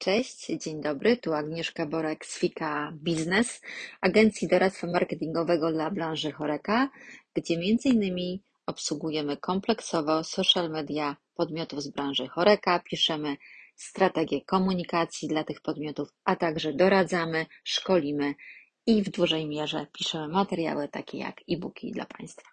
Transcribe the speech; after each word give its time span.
Cześć, 0.00 0.46
dzień 0.46 0.80
dobry, 0.80 1.16
tu 1.16 1.34
Agnieszka 1.34 1.86
Borek 1.86 2.26
z 2.26 2.38
Fika 2.38 2.92
Biznes, 2.94 3.60
agencji 4.00 4.48
doradztwa 4.48 4.86
marketingowego 4.86 5.72
dla 5.72 5.90
branży 5.90 6.32
Choreka, 6.32 6.88
gdzie 7.34 7.54
innymi 7.84 8.42
obsługujemy 8.66 9.36
kompleksowo 9.36 10.24
social 10.24 10.70
media 10.70 11.16
podmiotów 11.34 11.82
z 11.82 11.88
branży 11.88 12.28
Choreka, 12.28 12.78
piszemy 12.78 13.36
strategię 13.76 14.40
komunikacji 14.40 15.28
dla 15.28 15.44
tych 15.44 15.60
podmiotów, 15.60 16.08
a 16.24 16.36
także 16.36 16.72
doradzamy, 16.72 17.46
szkolimy 17.64 18.34
i 18.86 19.02
w 19.02 19.10
dużej 19.10 19.46
mierze 19.46 19.86
piszemy 19.92 20.28
materiały 20.28 20.88
takie 20.88 21.18
jak 21.18 21.40
e-booki 21.50 21.92
dla 21.92 22.04
Państwa. 22.04 22.48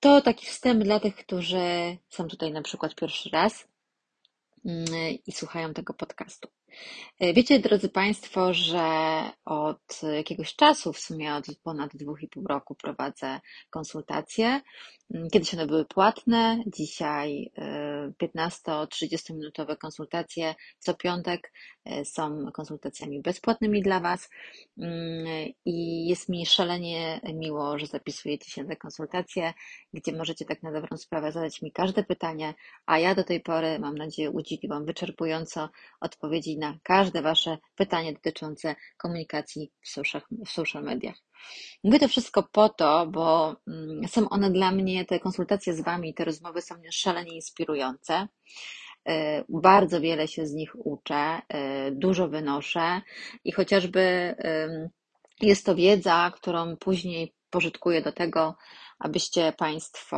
To 0.00 0.20
taki 0.20 0.46
wstęp 0.46 0.84
dla 0.84 1.00
tych, 1.00 1.16
którzy 1.16 1.96
są 2.08 2.28
tutaj 2.28 2.52
na 2.52 2.62
przykład 2.62 2.94
pierwszy 2.94 3.30
raz 3.30 3.71
i 5.26 5.32
słuchają 5.32 5.74
tego 5.74 5.94
podcastu. 5.94 6.48
E, 7.20 7.32
wiecie, 7.32 7.58
drodzy 7.58 7.88
Państwo, 7.88 8.54
że 8.54 8.84
od 9.44 10.00
jakiegoś 10.16 10.56
czasu, 10.56 10.92
w 10.92 10.98
sumie 10.98 11.34
od 11.34 11.46
ponad 11.62 11.96
dwóch 11.96 12.22
i 12.22 12.28
pół 12.28 12.46
roku 12.46 12.74
prowadzę 12.74 13.40
konsultacje. 13.70 14.60
Mm, 15.14 15.30
kiedyś 15.30 15.54
one 15.54 15.66
były 15.66 15.84
płatne, 15.84 16.64
dzisiaj 16.66 17.52
15-30 18.22 19.30
e, 19.30 19.34
minutowe 19.34 19.76
konsultacje 19.76 20.54
co 20.78 20.94
piątek 20.94 21.52
e, 21.84 22.04
są 22.04 22.50
konsultacjami 22.52 23.20
bezpłatnymi 23.20 23.82
dla 23.82 24.00
Was 24.00 24.30
mm, 24.78 25.52
i 25.64 26.08
jest 26.08 26.28
mi 26.28 26.46
szalenie 26.46 27.20
miło, 27.34 27.78
że 27.78 27.86
zapisujecie 27.86 28.50
się 28.50 28.64
na 28.64 28.76
konsultacje, 28.76 29.52
gdzie 29.92 30.12
możecie 30.12 30.44
tak 30.44 30.62
na 30.62 30.72
dobrą 30.72 30.96
sprawę 30.96 31.32
zadać 31.32 31.62
mi 31.62 31.72
każde 31.72 32.04
pytanie, 32.04 32.54
a 32.86 32.98
ja 32.98 33.14
do 33.14 33.24
tej 33.24 33.40
pory, 33.40 33.78
mam 33.78 33.94
nadzieję, 33.94 34.30
udzieliłam 34.30 34.84
wyczerpująco 34.84 35.68
odpowiedzi 36.00 36.58
na 36.62 36.78
każde 36.82 37.22
Wasze 37.22 37.58
pytanie 37.74 38.12
dotyczące 38.12 38.76
komunikacji 38.96 39.70
w 39.82 39.88
social, 39.88 40.22
w 40.46 40.50
social 40.50 40.82
mediach. 40.82 41.16
Mówię 41.84 41.98
to 41.98 42.08
wszystko 42.08 42.42
po 42.52 42.68
to, 42.68 43.06
bo 43.06 43.56
mm, 43.68 44.08
są 44.08 44.28
one 44.28 44.50
dla 44.50 44.72
mnie, 44.72 45.04
te 45.04 45.20
konsultacje 45.20 45.74
z 45.74 45.80
Wami, 45.80 46.14
te 46.14 46.24
rozmowy 46.24 46.62
są 46.62 46.78
mnie 46.78 46.92
szalenie 46.92 47.34
inspirujące. 47.34 48.28
E, 49.08 49.44
bardzo 49.48 50.00
wiele 50.00 50.28
się 50.28 50.46
z 50.46 50.52
nich 50.52 50.70
uczę, 50.74 51.40
e, 51.48 51.90
dużo 51.90 52.28
wynoszę 52.28 53.00
i 53.44 53.52
chociażby 53.52 54.34
jest 55.40 55.66
to 55.66 55.74
wiedza, 55.74 56.32
którą 56.34 56.76
później 56.76 57.34
pożytkuję 57.50 58.02
do 58.02 58.12
tego, 58.12 58.56
abyście 58.98 59.52
Państwo, 59.52 60.16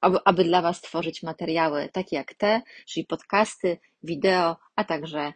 aby, 0.00 0.18
aby 0.24 0.44
dla 0.44 0.62
Was 0.62 0.80
tworzyć 0.80 1.22
materiały 1.22 1.88
takie 1.92 2.16
jak 2.16 2.34
te, 2.34 2.62
czyli 2.86 3.06
podcasty, 3.06 3.78
wideo, 4.02 4.56
a 4.76 4.84
także 4.84 5.32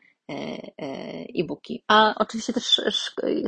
e-booki, 1.39 1.85
a 1.89 2.15
oczywiście 2.19 2.53
też 2.53 2.81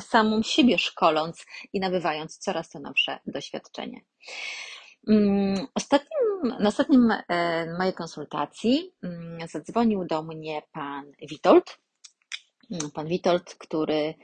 samą 0.00 0.42
siebie 0.42 0.78
szkoląc 0.78 1.46
i 1.72 1.80
nabywając 1.80 2.38
coraz 2.38 2.70
to 2.70 2.78
nowsze 2.78 3.18
doświadczenie. 3.26 4.00
Mm, 5.08 5.66
ostatnim, 5.74 6.20
na 6.60 6.68
ostatnim 6.68 7.10
e, 7.28 7.66
mojej 7.78 7.92
konsultacji 7.92 8.92
mm, 9.02 9.48
zadzwonił 9.48 10.04
do 10.04 10.22
mnie 10.22 10.62
pan 10.72 11.12
Witold. 11.30 11.78
Mm, 12.70 12.90
pan 12.90 13.06
Witold, 13.06 13.54
który 13.54 14.14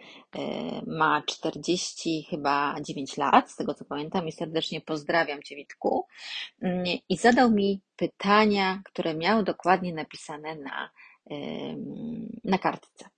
ma 0.87 1.23
40 1.27 2.27
chyba 2.31 2.77
9 2.81 3.17
lat, 3.17 3.51
z 3.51 3.57
tego 3.57 3.75
co 3.75 3.85
pamiętam, 3.85 4.29
i 4.29 4.33
serdecznie 4.33 4.81
pozdrawiam 4.81 5.43
Cię, 5.43 5.57
Witku. 5.57 6.07
I 7.09 7.17
zadał 7.17 7.51
mi 7.51 7.81
pytania, 7.97 8.81
które 8.85 9.15
miał 9.15 9.43
dokładnie 9.43 9.95
napisane 9.95 10.57
na 10.57 10.91
na 12.45 12.59
kartce. 12.59 13.09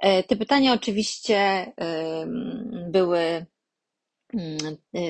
E, 0.00 0.22
te 0.22 0.36
pytania 0.36 0.72
oczywiście 0.72 1.66
były 2.90 3.46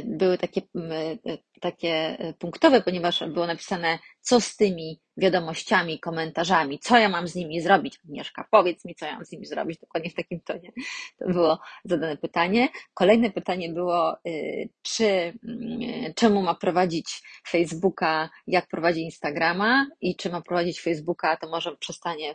były 0.05 0.39
takie, 0.39 0.63
mm, 0.75 0.93
y, 1.27 1.39
takie 1.61 2.17
punktowe, 2.39 2.83
ponieważ 2.83 3.25
było 3.29 3.47
napisane, 3.47 3.99
co 4.21 4.41
z 4.41 4.57
tymi 4.57 5.01
wiadomościami, 5.17 6.01
komentarzami, 6.01 6.79
co 6.79 6.99
ja 6.99 7.09
mam 7.09 7.29
z 7.29 7.35
nimi 7.35 7.61
zrobić. 7.61 7.99
Agnieszka, 8.05 8.49
powiedz 8.51 8.85
mi, 8.85 8.95
co 8.95 9.07
ja 9.07 9.15
mam 9.15 9.25
z 9.25 9.33
nimi 9.33 9.47
zrobić. 9.47 9.79
Dokładnie 9.79 10.11
w 10.11 10.15
takim 10.15 10.41
tonie 10.41 10.73
to 11.19 11.29
było 11.29 11.59
zadane 11.85 12.17
pytanie. 12.17 12.69
Kolejne 12.95 13.31
pytanie 13.31 13.69
było, 13.69 14.17
y, 14.27 14.69
czy, 14.83 15.05
mm, 15.05 16.15
czemu 16.15 16.43
ma 16.43 16.55
prowadzić 16.55 17.23
Facebooka, 17.49 18.31
jak 18.47 18.69
prowadzi 18.69 19.03
Instagrama 19.03 19.87
i 20.01 20.17
czy 20.17 20.31
ma 20.31 20.43
prowadzić 20.43 20.81
Facebooka, 20.81 21.37
to 21.37 21.49
może 21.49 21.77
przestanie 21.77 22.35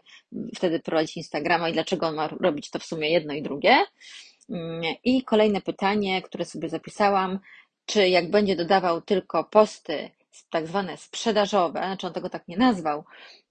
wtedy 0.55 0.79
prowadzić 0.79 1.17
Instagrama 1.17 1.69
i 1.69 1.73
dlaczego 1.73 2.07
on 2.07 2.15
ma 2.15 2.27
robić 2.27 2.69
to 2.69 2.79
w 2.79 2.85
sumie 2.85 3.11
jedno 3.11 3.33
i 3.33 3.41
drugie. 3.41 3.85
I 5.03 5.23
kolejne 5.23 5.61
pytanie, 5.61 6.21
które 6.21 6.45
sobie 6.45 6.69
zapisałam, 6.69 7.39
czy 7.85 8.09
jak 8.09 8.31
będzie 8.31 8.55
dodawał 8.55 9.01
tylko 9.01 9.43
posty 9.43 10.09
tak 10.49 10.67
zwane 10.67 10.97
sprzedażowe, 10.97 11.79
znaczy 11.79 12.07
on 12.07 12.13
tego 12.13 12.29
tak 12.29 12.47
nie 12.47 12.57
nazwał, 12.57 13.03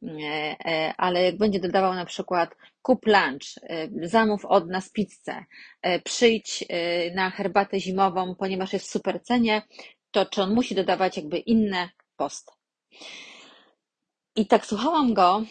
mm, 0.02 0.16
e, 0.64 0.94
ale 0.96 1.22
jak 1.22 1.38
będzie 1.38 1.60
dodawał 1.60 1.94
na 1.94 2.04
przykład 2.04 2.56
kup 2.82 3.06
lunch, 3.06 3.58
e, 3.62 3.88
zamów 4.08 4.44
od 4.44 4.68
nas 4.68 4.90
pizzę, 4.90 5.44
e, 5.82 6.00
przyjdź 6.00 6.64
na 7.14 7.30
herbatę 7.30 7.80
zimową, 7.80 8.34
ponieważ 8.34 8.72
jest 8.72 8.86
w 8.86 8.90
super 8.90 9.22
cenie, 9.22 9.62
to 10.10 10.26
czy 10.26 10.42
on 10.42 10.54
musi 10.54 10.74
dodawać 10.74 11.16
jakby 11.16 11.38
inne 11.38 11.88
posty. 12.16 12.52
I 14.36 14.46
tak 14.46 14.66
słuchałam 14.66 15.14
go 15.14 15.42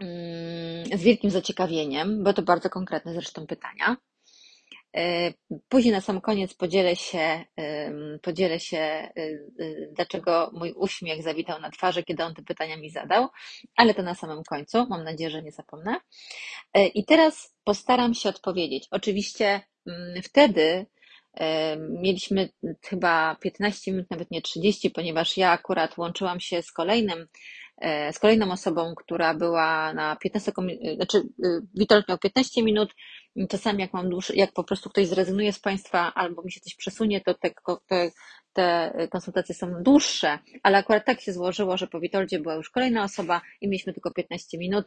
mm, 0.00 0.98
z 0.98 1.02
wielkim 1.02 1.30
zaciekawieniem, 1.30 2.24
bo 2.24 2.32
to 2.32 2.42
bardzo 2.42 2.70
konkretne 2.70 3.12
zresztą 3.12 3.46
pytania. 3.46 3.96
E, 4.96 5.32
później 5.68 5.92
na 5.94 6.00
sam 6.00 6.20
koniec 6.20 6.54
podzielę 6.54 6.96
się, 6.96 7.44
podzielę 8.22 8.60
się, 8.60 8.78
e, 8.78 9.12
e, 9.16 9.86
dlaczego 9.92 10.50
mój 10.52 10.72
uśmiech 10.72 11.22
zawitał 11.22 11.60
na 11.60 11.70
twarzy, 11.70 12.02
kiedy 12.02 12.24
on 12.24 12.34
te 12.34 12.42
pytania 12.42 12.76
mi 12.76 12.90
zadał, 12.90 13.28
ale 13.76 13.94
to 13.94 14.02
na 14.02 14.14
samym 14.14 14.42
końcu. 14.44 14.86
Mam 14.86 15.04
nadzieję, 15.04 15.30
że 15.30 15.42
nie 15.42 15.52
zapomnę. 15.52 16.00
I 16.94 17.04
teraz 17.04 17.54
postaram 17.64 18.14
się 18.14 18.28
odpowiedzieć. 18.28 18.88
Oczywiście 18.90 19.60
mm, 19.86 20.22
wtedy 20.22 20.86
mieliśmy 21.88 22.48
chyba 22.84 23.36
15 23.40 23.92
minut, 23.92 24.10
nawet 24.10 24.30
nie 24.30 24.42
30, 24.42 24.90
ponieważ 24.90 25.36
ja 25.36 25.50
akurat 25.50 25.98
łączyłam 25.98 26.40
się 26.40 26.62
z 26.62 26.72
kolejnym 26.72 27.26
z 28.12 28.18
kolejną 28.18 28.52
osobą, 28.52 28.94
która 28.94 29.34
była 29.34 29.92
na 29.92 30.16
15 30.16 30.52
znaczy 30.96 31.22
Witold 31.74 32.08
miał 32.08 32.18
15 32.18 32.62
minut, 32.62 32.94
Czasami 33.48 33.80
jak 33.80 33.92
mam 33.92 34.10
dłuższy, 34.10 34.36
jak 34.36 34.52
po 34.52 34.64
prostu 34.64 34.90
ktoś 34.90 35.06
zrezygnuje 35.06 35.52
z 35.52 35.58
Państwa 35.58 36.14
albo 36.14 36.42
mi 36.42 36.52
się 36.52 36.60
coś 36.60 36.74
przesunie, 36.74 37.20
to 37.20 37.34
te, 37.34 37.50
te, 37.86 38.10
te 38.52 38.92
konsultacje 39.10 39.54
są 39.54 39.82
dłuższe, 39.82 40.38
ale 40.62 40.78
akurat 40.78 41.04
tak 41.04 41.20
się 41.20 41.32
złożyło, 41.32 41.76
że 41.76 41.86
po 41.86 42.00
Witoldzie 42.00 42.40
była 42.40 42.54
już 42.54 42.70
kolejna 42.70 43.04
osoba 43.04 43.40
i 43.60 43.68
mieliśmy 43.68 43.92
tylko 43.92 44.10
15 44.10 44.58
minut 44.58 44.86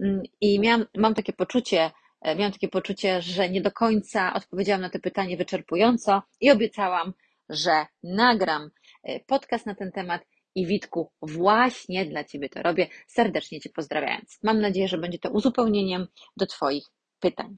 mm, 0.00 0.22
i 0.40 0.60
miałam, 0.60 0.86
mam 0.96 1.14
takie 1.14 1.32
poczucie, 1.32 1.90
e, 2.20 2.36
miałam 2.36 2.52
takie 2.52 2.68
poczucie, 2.68 3.22
że 3.22 3.50
nie 3.50 3.60
do 3.60 3.70
końca 3.70 4.34
odpowiedziałam 4.34 4.80
na 4.80 4.90
to 4.90 4.98
pytanie 4.98 5.36
wyczerpująco 5.36 6.22
i 6.40 6.50
obiecałam, 6.50 7.12
że 7.48 7.86
nagram 8.02 8.70
e, 9.02 9.20
podcast 9.20 9.66
na 9.66 9.74
ten 9.74 9.92
temat 9.92 10.22
i 10.54 10.66
Witku, 10.66 11.12
właśnie 11.22 12.06
dla 12.06 12.24
Ciebie 12.24 12.48
to 12.48 12.62
robię, 12.62 12.88
serdecznie 13.06 13.60
Cię 13.60 13.70
pozdrawiając. 13.70 14.38
Mam 14.42 14.60
nadzieję, 14.60 14.88
że 14.88 14.98
będzie 14.98 15.18
to 15.18 15.30
uzupełnieniem 15.30 16.06
do 16.36 16.46
Twoich 16.46 16.84
pytań. 17.20 17.56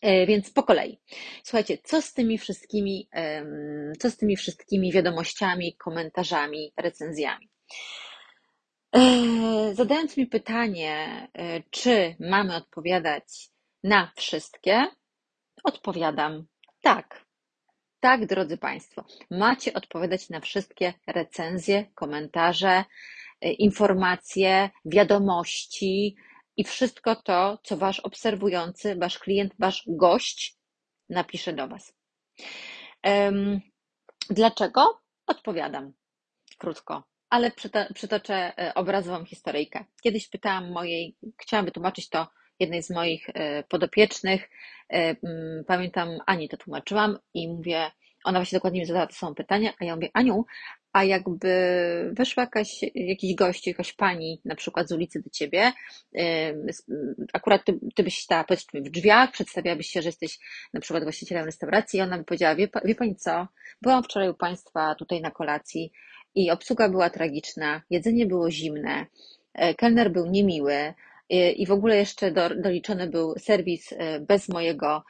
E, 0.00 0.26
więc 0.26 0.50
po 0.50 0.62
kolei. 0.62 1.00
Słuchajcie, 1.42 1.78
co 1.84 2.02
z 2.02 2.12
tymi 2.12 2.38
wszystkimi, 2.38 3.08
co 3.98 4.10
z 4.10 4.16
tymi 4.16 4.36
wszystkimi 4.36 4.92
wiadomościami, 4.92 5.76
komentarzami, 5.76 6.72
recenzjami? 6.76 7.50
E, 8.92 9.00
zadając 9.74 10.16
mi 10.16 10.26
pytanie, 10.26 11.28
e, 11.34 11.62
czy 11.70 12.16
mamy 12.20 12.56
odpowiadać 12.56 13.48
na 13.84 14.12
wszystkie, 14.16 14.86
odpowiadam 15.64 16.46
tak. 16.82 17.24
Tak, 18.00 18.26
drodzy 18.26 18.56
Państwo, 18.58 19.04
macie 19.30 19.74
odpowiadać 19.74 20.28
na 20.28 20.40
wszystkie 20.40 20.94
recenzje, 21.06 21.86
komentarze, 21.94 22.84
informacje, 23.40 24.70
wiadomości, 24.84 26.16
i 26.60 26.64
wszystko 26.64 27.16
to, 27.16 27.58
co 27.62 27.76
Wasz 27.76 28.00
obserwujący, 28.00 28.96
Wasz 28.96 29.18
klient, 29.18 29.54
Wasz 29.58 29.84
gość 29.86 30.56
napisze 31.08 31.52
do 31.52 31.68
Was. 31.68 31.94
Dlaczego? 34.30 35.00
Odpowiadam 35.26 35.92
krótko, 36.58 37.04
ale 37.30 37.50
przytoczę 37.94 38.34
e, 38.58 38.74
obrazową 38.74 39.24
historyjkę. 39.24 39.84
Kiedyś 40.02 40.28
pytałam 40.28 40.72
mojej, 40.72 41.16
chciałam 41.38 41.66
wytłumaczyć 41.66 42.08
to 42.08 42.26
jednej 42.58 42.82
z 42.82 42.90
moich 42.90 43.28
e, 43.28 43.62
podopiecznych, 43.62 44.50
e, 44.88 45.16
pamiętam 45.66 46.08
Ani 46.26 46.48
to 46.48 46.56
tłumaczyłam 46.56 47.18
i 47.34 47.48
mówię, 47.48 47.90
ona 48.24 48.38
właśnie 48.38 48.56
dokładnie 48.56 48.80
mi 48.80 48.86
zadała 48.86 49.06
to 49.06 49.14
samo 49.14 49.34
pytanie, 49.34 49.74
a 49.80 49.84
ja 49.84 49.94
mówię, 49.96 50.10
Aniu, 50.14 50.44
a 50.92 51.04
jakby 51.04 51.50
weszła 52.12 52.42
jakaś, 52.42 52.80
jakiś 52.94 53.34
gość, 53.34 53.66
jakaś 53.66 53.92
pani 53.92 54.40
na 54.44 54.54
przykład 54.54 54.88
z 54.88 54.92
ulicy 54.92 55.22
do 55.22 55.30
ciebie, 55.30 55.72
akurat 57.32 57.64
ty, 57.64 57.78
ty 57.94 58.02
byś 58.02 58.18
stała 58.18 58.44
powiedzmy 58.44 58.80
w 58.80 58.90
drzwiach, 58.90 59.32
przedstawiałabyś 59.32 59.86
się, 59.86 60.02
że 60.02 60.08
jesteś 60.08 60.38
na 60.74 60.80
przykład 60.80 61.02
właścicielem 61.02 61.44
restauracji 61.44 61.98
i 61.98 62.02
ona 62.02 62.18
by 62.18 62.24
powiedziała, 62.24 62.54
wie, 62.54 62.68
wie 62.84 62.94
pani 62.94 63.16
co, 63.16 63.48
byłam 63.82 64.04
wczoraj 64.04 64.28
u 64.28 64.34
państwa 64.34 64.94
tutaj 64.94 65.20
na 65.20 65.30
kolacji 65.30 65.92
i 66.34 66.50
obsługa 66.50 66.88
była 66.88 67.10
tragiczna, 67.10 67.82
jedzenie 67.90 68.26
było 68.26 68.50
zimne, 68.50 69.06
e, 69.54 69.74
kelner 69.74 70.12
był 70.12 70.26
niemiły 70.26 70.74
e, 70.74 70.94
i 71.52 71.66
w 71.66 71.72
ogóle 71.72 71.96
jeszcze 71.96 72.30
do, 72.30 72.50
doliczony 72.54 73.06
był 73.06 73.34
serwis 73.38 73.92
e, 73.92 74.20
bez 74.20 74.48
mojego 74.48 75.04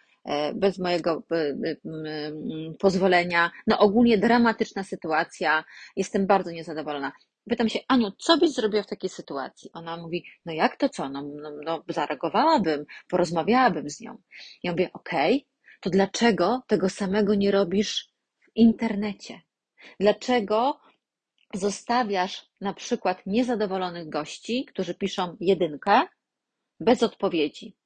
bez 0.54 0.78
mojego 0.78 1.22
e, 1.32 1.36
e, 1.36 2.32
pozwolenia. 2.78 3.50
No 3.66 3.78
ogólnie 3.78 4.18
dramatyczna 4.18 4.84
sytuacja, 4.84 5.64
jestem 5.96 6.26
bardzo 6.26 6.50
niezadowolona. 6.50 7.12
Pytam 7.48 7.68
się, 7.68 7.78
Aniu, 7.88 8.10
co 8.18 8.38
byś 8.38 8.50
zrobiła 8.50 8.82
w 8.82 8.86
takiej 8.86 9.10
sytuacji? 9.10 9.70
Ona 9.72 9.96
mówi, 9.96 10.24
no 10.46 10.52
jak 10.52 10.76
to 10.76 10.88
co? 10.88 11.08
No, 11.08 11.22
no, 11.22 11.50
no 11.64 11.84
zareagowałabym, 11.88 12.84
porozmawiałabym 13.08 13.90
z 13.90 14.00
nią. 14.00 14.18
Ja 14.62 14.70
mówię, 14.70 14.90
okej, 14.92 15.34
okay, 15.36 15.48
to 15.80 15.90
dlaczego 15.90 16.62
tego 16.66 16.88
samego 16.88 17.34
nie 17.34 17.50
robisz 17.50 18.12
w 18.40 18.50
internecie? 18.54 19.40
Dlaczego 20.00 20.80
zostawiasz 21.54 22.50
na 22.60 22.74
przykład 22.74 23.26
niezadowolonych 23.26 24.08
gości, 24.08 24.64
którzy 24.64 24.94
piszą 24.94 25.36
jedynkę, 25.40 26.02
bez 26.80 27.02
odpowiedzi? 27.02 27.76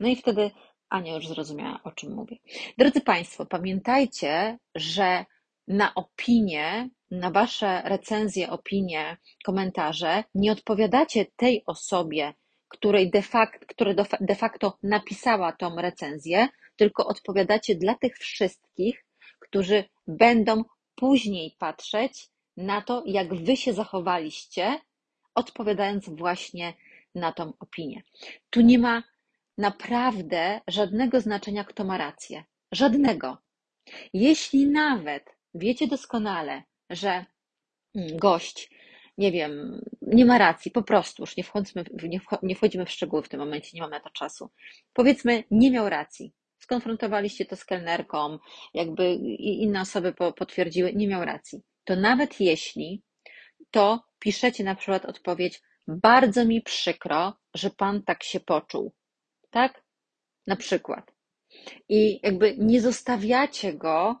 No 0.00 0.08
i 0.08 0.16
wtedy 0.16 0.50
Ania 0.88 1.14
już 1.14 1.28
zrozumiała, 1.28 1.80
o 1.84 1.92
czym 1.92 2.14
mówię. 2.14 2.36
Drodzy 2.78 3.00
Państwo, 3.00 3.46
pamiętajcie, 3.46 4.58
że 4.74 5.24
na 5.68 5.94
opinie, 5.94 6.90
na 7.10 7.30
Wasze 7.30 7.82
recenzje, 7.84 8.50
opinie, 8.50 9.16
komentarze 9.44 10.24
nie 10.34 10.52
odpowiadacie 10.52 11.26
tej 11.36 11.62
osobie, 11.66 12.34
której 12.68 13.10
de 13.10 13.22
facto, 13.22 13.66
która 13.66 13.94
de 14.20 14.34
facto 14.34 14.78
napisała 14.82 15.52
tą 15.52 15.76
recenzję, 15.76 16.48
tylko 16.76 17.06
odpowiadacie 17.06 17.74
dla 17.74 17.94
tych 17.94 18.18
wszystkich, 18.18 19.04
którzy 19.40 19.84
będą 20.06 20.64
później 20.94 21.56
patrzeć 21.58 22.28
na 22.56 22.82
to, 22.82 23.02
jak 23.06 23.34
Wy 23.34 23.56
się 23.56 23.72
zachowaliście, 23.72 24.80
odpowiadając 25.34 26.08
właśnie 26.08 26.74
na 27.14 27.32
tą 27.32 27.52
opinię. 27.60 28.02
Tu 28.50 28.60
nie 28.60 28.78
ma 28.78 29.02
naprawdę 29.58 30.60
żadnego 30.68 31.20
znaczenia, 31.20 31.64
kto 31.64 31.84
ma 31.84 31.98
rację. 31.98 32.44
Żadnego. 32.72 33.38
Jeśli 34.12 34.66
nawet 34.66 35.36
wiecie 35.54 35.86
doskonale, 35.86 36.62
że 36.90 37.24
mm, 37.94 38.16
gość, 38.16 38.70
nie 39.18 39.32
wiem, 39.32 39.80
nie 40.02 40.24
ma 40.24 40.38
racji, 40.38 40.70
po 40.70 40.82
prostu, 40.82 41.22
już 41.22 41.36
nie, 41.36 41.44
wchodzimy, 41.44 41.84
nie, 42.42 42.54
wchodzimy 42.54 42.86
w 42.86 42.90
szczegóły 42.90 43.22
w 43.22 43.28
tym 43.28 43.40
momencie, 43.40 43.70
nie 43.74 43.80
mam 43.80 43.90
na 43.90 44.00
to 44.00 44.10
czasu. 44.10 44.50
Powiedzmy, 44.92 45.44
nie 45.50 45.70
miał 45.70 45.88
racji. 45.88 46.32
Skonfrontowaliście 46.58 47.44
to 47.44 47.56
z 47.56 47.64
kelnerką, 47.64 48.38
jakby 48.74 49.14
inne 49.38 49.80
osoby 49.80 50.14
potwierdziły, 50.36 50.92
nie 50.92 51.08
miał 51.08 51.24
racji. 51.24 51.62
To 51.84 51.96
nawet 51.96 52.40
jeśli 52.40 53.02
to 53.70 54.04
piszecie 54.18 54.64
na 54.64 54.74
przykład 54.74 55.04
odpowiedź, 55.04 55.62
bardzo 55.88 56.44
mi 56.44 56.62
przykro, 56.62 57.32
że 57.54 57.70
pan 57.70 58.02
tak 58.02 58.22
się 58.22 58.40
poczuł 58.40 58.94
tak? 59.56 59.82
Na 60.46 60.56
przykład. 60.56 61.12
I 61.88 62.20
jakby 62.22 62.56
nie 62.58 62.80
zostawiacie 62.80 63.74
go 63.74 64.20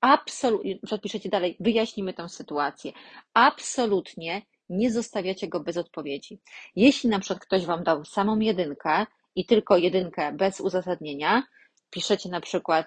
absolutnie, 0.00 0.78
piszecie 1.02 1.28
dalej, 1.28 1.56
wyjaśnimy 1.60 2.14
tę 2.14 2.28
sytuację. 2.28 2.92
Absolutnie 3.34 4.42
nie 4.68 4.90
zostawiacie 4.90 5.48
go 5.48 5.60
bez 5.60 5.76
odpowiedzi. 5.76 6.40
Jeśli 6.76 7.10
na 7.10 7.18
przykład 7.18 7.40
ktoś 7.40 7.66
wam 7.66 7.84
dał 7.84 8.04
samą 8.04 8.38
jedynkę 8.38 9.06
i 9.34 9.46
tylko 9.46 9.76
jedynkę 9.76 10.32
bez 10.32 10.60
uzasadnienia, 10.60 11.42
piszecie 11.90 12.28
na 12.28 12.40
przykład 12.40 12.86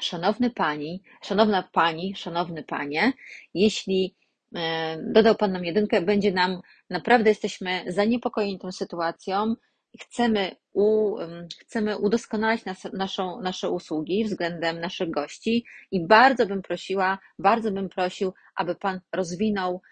Szanowny 0.00 0.50
pani, 0.50 1.02
szanowna 1.22 1.68
pani, 1.72 2.14
szanowny 2.16 2.62
panie, 2.62 3.12
jeśli 3.54 4.16
e, 4.54 4.98
dodał 5.12 5.34
pan 5.34 5.52
nam 5.52 5.64
jedynkę, 5.64 6.00
będzie 6.02 6.32
nam, 6.32 6.60
naprawdę 6.90 7.30
jesteśmy 7.30 7.84
zaniepokojeni 7.86 8.58
tą 8.58 8.72
sytuacją, 8.72 9.54
chcemy, 10.00 10.56
u, 10.72 11.16
chcemy 11.60 11.98
udoskonalać 11.98 12.64
nas, 12.64 12.84
naszą, 12.92 13.40
nasze 13.40 13.70
usługi 13.70 14.24
względem 14.24 14.80
naszych 14.80 15.10
gości 15.10 15.64
i 15.90 16.06
bardzo 16.06 16.46
bym 16.46 16.62
prosiła, 16.62 17.18
bardzo 17.38 17.72
bym 17.72 17.88
prosił, 17.88 18.32
aby 18.54 18.74
Pan 18.74 19.00
rozwinął, 19.12 19.82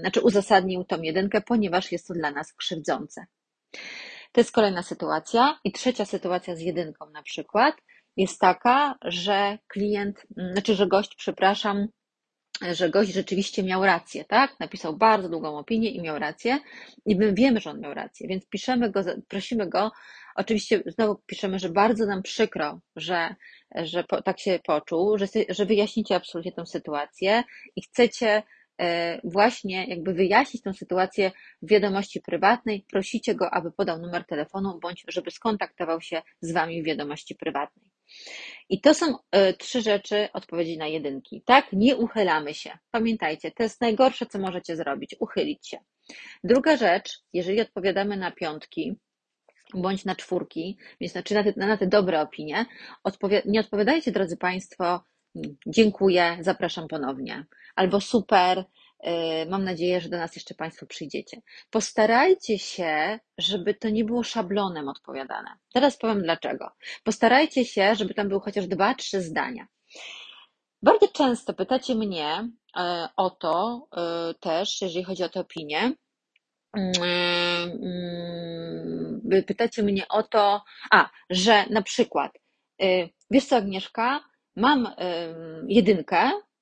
znaczy 0.00 0.20
uzasadnił 0.20 0.84
tą 0.84 1.02
jedynkę, 1.02 1.40
ponieważ 1.40 1.92
jest 1.92 2.06
to 2.08 2.14
dla 2.14 2.30
nas 2.30 2.52
krzywdzące. 2.52 3.26
To 4.32 4.40
jest 4.40 4.52
kolejna 4.52 4.82
sytuacja. 4.82 5.58
I 5.64 5.72
trzecia 5.72 6.04
sytuacja 6.04 6.56
z 6.56 6.60
jedynką 6.60 7.10
na 7.10 7.22
przykład 7.22 7.74
jest 8.16 8.40
taka, 8.40 8.98
że 9.04 9.58
klient, 9.68 10.26
znaczy, 10.52 10.74
że 10.74 10.86
gość, 10.86 11.14
przepraszam, 11.16 11.88
że 12.72 12.90
gość 12.90 13.12
rzeczywiście 13.12 13.62
miał 13.62 13.84
rację, 13.84 14.24
tak? 14.24 14.60
Napisał 14.60 14.96
bardzo 14.96 15.28
długą 15.28 15.58
opinię 15.58 15.90
i 15.90 16.00
miał 16.02 16.18
rację 16.18 16.58
i 17.06 17.16
my 17.16 17.34
wiemy, 17.34 17.60
że 17.60 17.70
on 17.70 17.80
miał 17.80 17.94
rację, 17.94 18.28
więc 18.28 18.46
piszemy 18.48 18.90
go, 18.90 19.00
prosimy 19.28 19.68
go, 19.68 19.90
oczywiście 20.36 20.82
znowu 20.86 21.22
piszemy, 21.26 21.58
że 21.58 21.68
bardzo 21.68 22.06
nam 22.06 22.22
przykro, 22.22 22.80
że, 22.96 23.34
że 23.74 24.04
po, 24.04 24.22
tak 24.22 24.40
się 24.40 24.60
poczuł, 24.66 25.18
że, 25.18 25.26
że 25.48 25.66
wyjaśnicie 25.66 26.16
absolutnie 26.16 26.52
tę 26.52 26.66
sytuację 26.66 27.44
i 27.76 27.82
chcecie 27.82 28.42
e, 28.80 29.20
właśnie 29.24 29.86
jakby 29.86 30.14
wyjaśnić 30.14 30.62
tę 30.62 30.74
sytuację 30.74 31.32
w 31.62 31.70
wiadomości 31.70 32.20
prywatnej, 32.20 32.86
prosicie 32.90 33.34
go, 33.34 33.50
aby 33.50 33.72
podał 33.72 33.98
numer 33.98 34.24
telefonu 34.24 34.78
bądź 34.82 35.04
żeby 35.08 35.30
skontaktował 35.30 36.00
się 36.00 36.22
z 36.40 36.52
Wami 36.52 36.82
w 36.82 36.86
wiadomości 36.86 37.34
prywatnej. 37.34 37.90
I 38.68 38.80
to 38.80 38.94
są 38.94 39.14
e, 39.30 39.52
trzy 39.52 39.82
rzeczy 39.82 40.28
odpowiedzi 40.32 40.78
na 40.78 40.86
jedynki. 40.86 41.42
Tak, 41.46 41.72
nie 41.72 41.96
uchylamy 41.96 42.54
się. 42.54 42.78
Pamiętajcie, 42.90 43.50
to 43.50 43.62
jest 43.62 43.80
najgorsze, 43.80 44.26
co 44.26 44.38
możecie 44.38 44.76
zrobić 44.76 45.16
uchylić 45.20 45.68
się. 45.68 45.78
Druga 46.44 46.76
rzecz, 46.76 47.18
jeżeli 47.32 47.60
odpowiadamy 47.60 48.16
na 48.16 48.30
piątki, 48.30 48.96
bądź 49.74 50.04
na 50.04 50.14
czwórki, 50.14 50.78
więc 51.00 51.12
znaczy 51.12 51.34
na 51.34 51.44
te, 51.44 51.52
na 51.56 51.76
te 51.76 51.86
dobre 51.86 52.20
opinie, 52.20 52.66
nie 53.46 53.60
odpowiadajcie, 53.60 54.12
drodzy 54.12 54.36
Państwo, 54.36 55.04
dziękuję, 55.66 56.38
zapraszam 56.40 56.88
ponownie, 56.88 57.46
albo 57.76 58.00
super, 58.00 58.64
mam 59.48 59.64
nadzieję, 59.64 60.00
że 60.00 60.08
do 60.08 60.18
nas 60.18 60.36
jeszcze 60.36 60.54
Państwo 60.54 60.86
przyjdziecie. 60.86 61.40
Postarajcie 61.70 62.58
się, 62.58 63.18
żeby 63.38 63.74
to 63.74 63.88
nie 63.88 64.04
było 64.04 64.22
szablonem 64.22 64.88
odpowiadane. 64.88 65.50
Teraz 65.74 65.96
powiem 65.96 66.22
dlaczego. 66.22 66.70
Postarajcie 67.04 67.64
się, 67.64 67.94
żeby 67.94 68.14
tam 68.14 68.28
były 68.28 68.40
chociaż 68.40 68.66
dwa, 68.66 68.94
trzy 68.94 69.20
zdania. 69.20 69.66
Bardzo 70.82 71.08
często 71.08 71.54
pytacie 71.54 71.94
mnie 71.94 72.50
y, 72.76 72.80
o 73.16 73.30
to 73.30 73.86
y, 74.30 74.34
też, 74.34 74.82
jeżeli 74.82 75.04
chodzi 75.04 75.24
o 75.24 75.28
tę 75.28 75.40
opinię. 75.40 75.92
Pytacie 79.46 79.82
mnie 79.82 80.08
o 80.08 80.22
to, 80.22 80.64
a, 80.90 81.10
że 81.30 81.66
na 81.70 81.82
przykład, 81.82 82.32
wiesz 83.30 83.44
co, 83.46 83.56
Agnieszka, 83.56 84.20
mam 84.56 84.94
jedynkę, 85.68 86.30
E, 86.30 86.55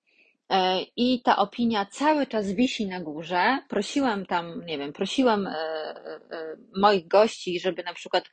i 0.96 1.22
ta 1.22 1.36
opinia 1.36 1.86
cały 1.86 2.26
czas 2.26 2.52
wisi 2.52 2.86
na 2.86 3.00
górze. 3.00 3.58
Prosiłam 3.68 4.26
tam, 4.26 4.64
nie 4.66 4.78
wiem, 4.78 4.92
prosiłam 4.92 5.46
e, 5.46 5.50
e, 5.50 6.56
moich 6.76 7.08
gości, 7.08 7.60
żeby 7.60 7.82
na 7.82 7.94
przykład 7.94 8.24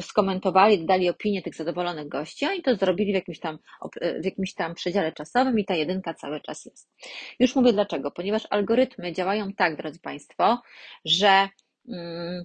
skomentowali, 0.00 0.86
dali 0.86 1.10
opinię 1.10 1.42
tych 1.42 1.54
zadowolonych 1.54 2.08
gości, 2.08 2.46
oni 2.46 2.62
to 2.62 2.76
zrobili 2.76 3.12
w 3.12 3.14
jakimś 3.14 3.40
tam, 3.40 3.58
w 4.20 4.24
jakimś 4.24 4.54
tam 4.54 4.74
przedziale 4.74 5.12
czasowym 5.12 5.58
i 5.58 5.64
ta 5.64 5.74
jedynka 5.74 6.14
cały 6.14 6.40
czas 6.40 6.64
jest. 6.64 6.90
Już 7.40 7.56
mówię 7.56 7.72
dlaczego, 7.72 8.10
ponieważ 8.10 8.46
algorytmy 8.50 9.12
działają 9.12 9.52
tak, 9.52 9.76
drodzy 9.76 10.00
Państwo, 10.00 10.62
że 11.04 11.48
mm, 11.88 12.42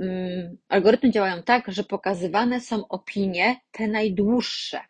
mm, 0.00 0.56
algorytmy 0.68 1.10
działają 1.10 1.42
tak, 1.42 1.72
że 1.72 1.84
pokazywane 1.84 2.60
są 2.60 2.88
opinie 2.88 3.60
te 3.70 3.88
najdłuższe. 3.88 4.80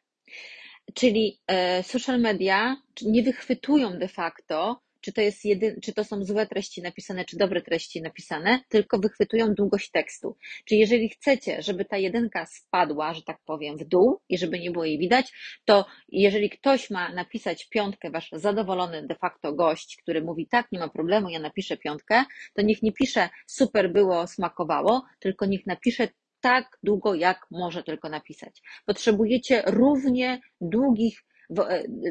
Czyli 0.95 1.41
e, 1.47 1.83
social 1.83 2.21
media 2.21 2.77
nie 3.03 3.23
wychwytują 3.23 3.99
de 3.99 4.09
facto, 4.09 4.85
czy 5.05 5.13
to, 5.13 5.21
jest 5.21 5.45
jedy, 5.45 5.79
czy 5.83 5.93
to 5.93 6.05
są 6.05 6.25
złe 6.25 6.47
treści 6.47 6.83
napisane, 6.83 7.25
czy 7.25 7.37
dobre 7.37 7.63
treści 7.63 8.03
napisane, 8.03 8.61
tylko 8.69 8.99
wychwytują 8.99 9.55
długość 9.55 9.91
tekstu. 9.91 10.37
Czyli 10.65 10.81
jeżeli 10.81 11.09
chcecie, 11.09 11.63
żeby 11.63 11.85
ta 11.85 11.97
jedynka 11.97 12.47
spadła, 12.47 13.15
że 13.15 13.23
tak 13.23 13.39
powiem, 13.45 13.77
w 13.77 13.85
dół 13.85 14.21
i 14.29 14.39
żeby 14.39 14.61
nie 14.61 14.71
było 14.71 14.85
jej 14.85 14.99
widać, 14.99 15.33
to 15.65 15.87
jeżeli 16.09 16.51
ktoś 16.51 16.91
ma 16.91 17.13
napisać 17.13 17.69
piątkę, 17.69 18.11
wasz 18.11 18.29
zadowolony 18.33 19.07
de 19.07 19.15
facto 19.15 19.53
gość, 19.53 19.97
który 20.03 20.23
mówi 20.23 20.47
tak, 20.47 20.73
nie 20.73 20.79
ma 20.79 20.89
problemu, 20.89 21.29
ja 21.29 21.39
napiszę 21.39 21.77
piątkę, 21.77 22.25
to 22.55 22.63
niech 22.63 22.83
nie 22.83 22.93
pisze 22.93 23.29
super 23.47 23.93
było, 23.93 24.27
smakowało, 24.27 25.03
tylko 25.21 25.47
niech 25.47 25.67
napisze 25.67 26.09
tak 26.45 26.79
długo, 26.83 27.15
jak 27.15 27.47
może 27.51 27.83
tylko 27.83 28.09
napisać. 28.09 28.63
Potrzebujecie 28.87 29.63
równie 29.67 30.41
długich 30.61 31.25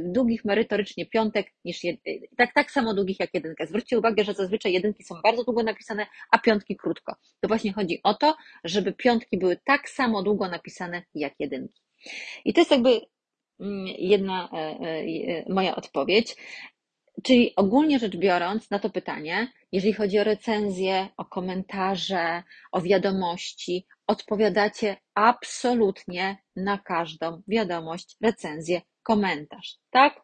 długich 0.03 0.45
merytorycznie 0.45 1.05
piątek 1.05 1.47
niż 1.65 1.83
jed... 1.83 1.99
tak, 2.37 2.53
tak 2.53 2.71
samo 2.71 2.93
długich 2.93 3.19
jak 3.19 3.29
jedynka. 3.33 3.65
Zwróćcie 3.65 3.99
uwagę, 3.99 4.23
że 4.23 4.33
zazwyczaj 4.33 4.73
jedynki 4.73 5.03
są 5.03 5.15
bardzo 5.23 5.43
długo 5.43 5.63
napisane, 5.63 6.05
a 6.31 6.37
piątki 6.37 6.75
krótko. 6.77 7.15
To 7.39 7.47
właśnie 7.47 7.73
chodzi 7.73 7.99
o 8.03 8.13
to, 8.13 8.35
żeby 8.63 8.93
piątki 8.93 9.37
były 9.37 9.57
tak 9.65 9.89
samo 9.89 10.23
długo 10.23 10.47
napisane 10.47 11.03
jak 11.15 11.33
jedynki. 11.39 11.81
I 12.45 12.53
to 12.53 12.61
jest 12.61 12.71
jakby 12.71 13.01
mm, 13.59 13.85
jedna 13.97 14.49
moja 15.49 15.75
odpowiedź. 15.75 16.35
Czyli 17.24 17.55
ogólnie 17.55 18.00
rzecz 18.00 18.17
biorąc, 18.17 18.70
na 18.70 18.79
to 18.79 18.89
pytanie, 18.89 19.48
jeżeli 19.72 19.93
chodzi 19.93 20.20
o 20.20 20.24
recenzje, 20.24 21.08
o 21.17 21.25
komentarze, 21.25 22.43
o 22.72 22.82
wiadomości, 22.82 23.86
odpowiadacie 24.08 24.98
absolutnie 25.13 26.38
na 26.55 26.77
każdą 26.77 27.41
wiadomość, 27.48 28.17
recenzję, 28.22 28.82
komentarz. 29.03 29.77
Tak? 29.89 30.22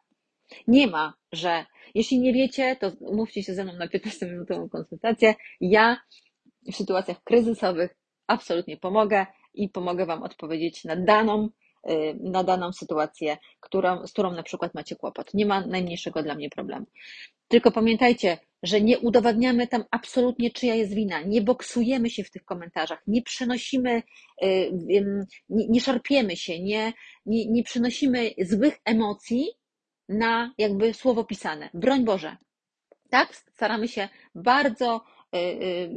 Nie 0.68 0.88
ma, 0.88 1.14
że 1.32 1.66
jeśli 1.96 2.20
nie 2.20 2.34
wiecie, 2.34 2.76
to 2.76 2.92
umówcie 3.00 3.44
się 3.44 3.54
ze 3.54 3.64
mną 3.64 3.74
na 3.74 3.88
15-minutową 3.88 4.70
konsultację. 4.70 5.36
Ja 5.62 5.98
w 6.72 6.76
sytuacjach 6.76 7.24
kryzysowych 7.24 7.96
absolutnie 8.28 8.78
pomogę 8.78 9.26
i 9.54 9.70
pomogę 9.70 10.06
Wam 10.06 10.24
odpowiedzieć 10.24 10.84
na 10.84 10.96
daną 10.96 11.50
na 12.20 12.44
daną 12.44 12.74
sytuację, 12.74 13.38
którą, 13.60 14.08
z 14.08 14.12
którą 14.12 14.32
na 14.32 14.44
przykład 14.44 14.74
macie 14.74 14.96
kłopot. 14.96 15.34
Nie 15.34 15.46
ma 15.46 15.68
najmniejszego 15.68 16.24
dla 16.24 16.36
mnie 16.36 16.50
problemu. 16.50 16.86
Tylko 17.48 17.72
pamiętajcie, 17.72 18.38
że 18.64 18.82
nie 18.82 19.00
udowadniamy 19.00 19.68
tam 19.68 19.84
absolutnie, 19.92 20.52
czyja 20.52 20.76
jest 20.76 20.94
wina, 20.94 21.22
nie 21.22 21.42
boksujemy 21.42 22.10
się 22.10 22.24
w 22.24 22.32
tych 22.32 22.46
komentarzach, 22.46 23.04
nie 23.08 23.22
przenosimy, 23.22 24.04
y, 24.44 24.72
nie, 25.50 25.68
nie 25.70 25.82
szarpiemy 25.82 26.36
się, 26.36 26.60
nie, 26.60 26.94
nie, 27.26 27.46
nie 27.52 27.64
przynosimy 27.64 28.32
złych 28.42 28.80
emocji 28.86 29.48
na 30.10 30.54
jakby 30.58 30.94
słowo 30.94 31.24
pisane. 31.24 31.70
Broń 31.74 32.06
Boże. 32.06 32.38
Tak? 33.10 33.36
Staramy 33.36 33.88
się 33.88 34.10
bardzo 34.36 35.02
y, 35.36 35.90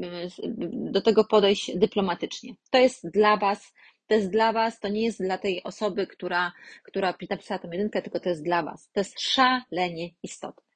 do 0.73 1.01
tego 1.03 1.25
podejść 1.25 1.79
dyplomatycznie. 1.79 2.55
To 2.71 2.79
jest 2.79 3.11
dla 3.11 3.37
Was 3.37 3.73
to 4.07 4.15
jest 4.15 4.31
dla 4.31 4.53
Was, 4.53 4.81
to 4.81 4.89
nie 4.89 5.03
jest 5.03 5.23
dla 5.23 5.39
tej 5.39 5.63
osoby, 5.63 6.07
która, 6.07 6.53
która 6.83 7.15
napisała 7.31 7.59
tę 7.59 7.69
jedynkę, 7.73 8.03
tylko 8.03 8.21
to 8.21 8.29
jest 8.29 8.45
dla 8.45 8.63
Was. 8.63 8.91
To 8.93 9.01
jest 9.01 9.21
szalenie 9.21 10.11
istotne. 10.23 10.73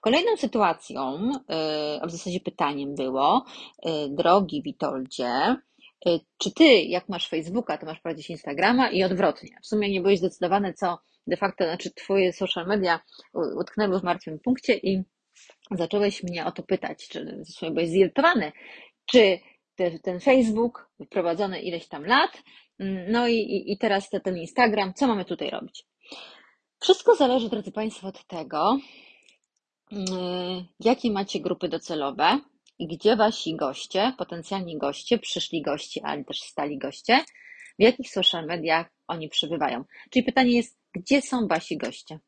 Kolejną 0.00 0.36
sytuacją, 0.36 1.30
y, 1.32 2.02
a 2.02 2.06
w 2.06 2.10
zasadzie 2.10 2.40
pytaniem 2.40 2.94
było, 2.94 3.44
y, 3.86 3.88
drogi 4.10 4.62
Witoldzie, 4.62 5.56
y, 6.06 6.20
czy 6.38 6.52
ty, 6.52 6.64
jak 6.64 7.08
masz 7.08 7.28
Facebooka, 7.28 7.78
to 7.78 7.86
masz 7.86 8.00
prowadzić 8.00 8.30
Instagrama 8.30 8.90
i 8.90 9.04
odwrotnie. 9.04 9.50
W 9.62 9.66
sumie 9.66 9.90
nie 9.90 10.00
byłeś 10.00 10.18
zdecydowany, 10.18 10.74
co 10.74 10.98
de 11.26 11.36
facto, 11.36 11.64
znaczy 11.64 11.90
twoje 11.90 12.32
social 12.32 12.66
media 12.66 13.00
utknęły 13.60 14.00
w 14.00 14.02
martwym 14.02 14.38
punkcie 14.38 14.74
i 14.76 15.02
zacząłeś 15.70 16.22
mnie 16.22 16.46
o 16.46 16.52
to 16.52 16.62
pytać, 16.62 17.08
czy 17.08 17.42
w 17.46 17.52
sumie 17.52 17.70
byłeś 17.70 17.88
zirytowany, 17.88 18.52
czy 19.06 19.38
ten 20.02 20.20
Facebook, 20.20 20.90
wprowadzony 21.06 21.60
ileś 21.60 21.88
tam 21.88 22.04
lat, 22.04 22.42
mm, 22.78 23.12
no 23.12 23.28
i, 23.28 23.64
i 23.66 23.78
teraz 23.78 24.10
ten 24.10 24.36
Instagram, 24.38 24.94
co 24.94 25.06
mamy 25.06 25.24
tutaj 25.24 25.50
robić? 25.50 25.84
Wszystko 26.80 27.14
zależy, 27.14 27.48
drodzy 27.48 27.72
Państwo, 27.72 28.08
od 28.08 28.26
tego, 28.26 28.78
mm, 29.92 30.64
jakie 30.80 31.10
macie 31.10 31.40
grupy 31.40 31.68
docelowe 31.68 32.38
i 32.78 32.86
gdzie 32.86 33.16
Wasi 33.16 33.56
goście, 33.56 34.12
potencjalni 34.18 34.78
goście, 34.78 35.18
przyszli 35.18 35.62
goście, 35.62 36.00
ale 36.04 36.24
też 36.24 36.40
stali 36.40 36.78
goście, 36.78 37.24
w 37.78 37.82
jakich 37.82 38.10
social 38.10 38.46
mediach 38.46 38.86
oni 39.08 39.28
przybywają. 39.28 39.84
Czyli 40.10 40.24
pytanie 40.24 40.56
jest, 40.56 40.78
gdzie 40.94 41.22
są 41.22 41.48
Wasi 41.48 41.76
goście? 41.76 42.18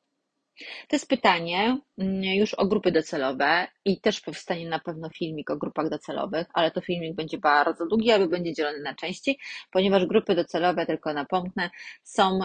To 0.58 0.96
jest 0.96 1.08
pytanie 1.08 1.78
mm, 1.98 2.22
już 2.22 2.54
o 2.54 2.66
grupy 2.66 2.92
docelowe 2.92 3.66
i 3.84 4.00
też 4.00 4.20
powstanie 4.20 4.68
na 4.68 4.78
pewno 4.78 5.10
filmik 5.10 5.50
o 5.50 5.56
grupach 5.56 5.90
docelowych, 5.90 6.46
ale 6.54 6.70
to 6.70 6.80
filmik 6.80 7.14
będzie 7.14 7.38
bardzo 7.38 7.86
długi, 7.86 8.10
albo 8.10 8.28
będzie 8.28 8.52
dzielony 8.52 8.80
na 8.80 8.94
części, 8.94 9.38
ponieważ 9.70 10.06
grupy 10.06 10.34
docelowe, 10.34 10.86
tylko 10.86 11.14
napomknę, 11.14 11.70
są 12.02 12.40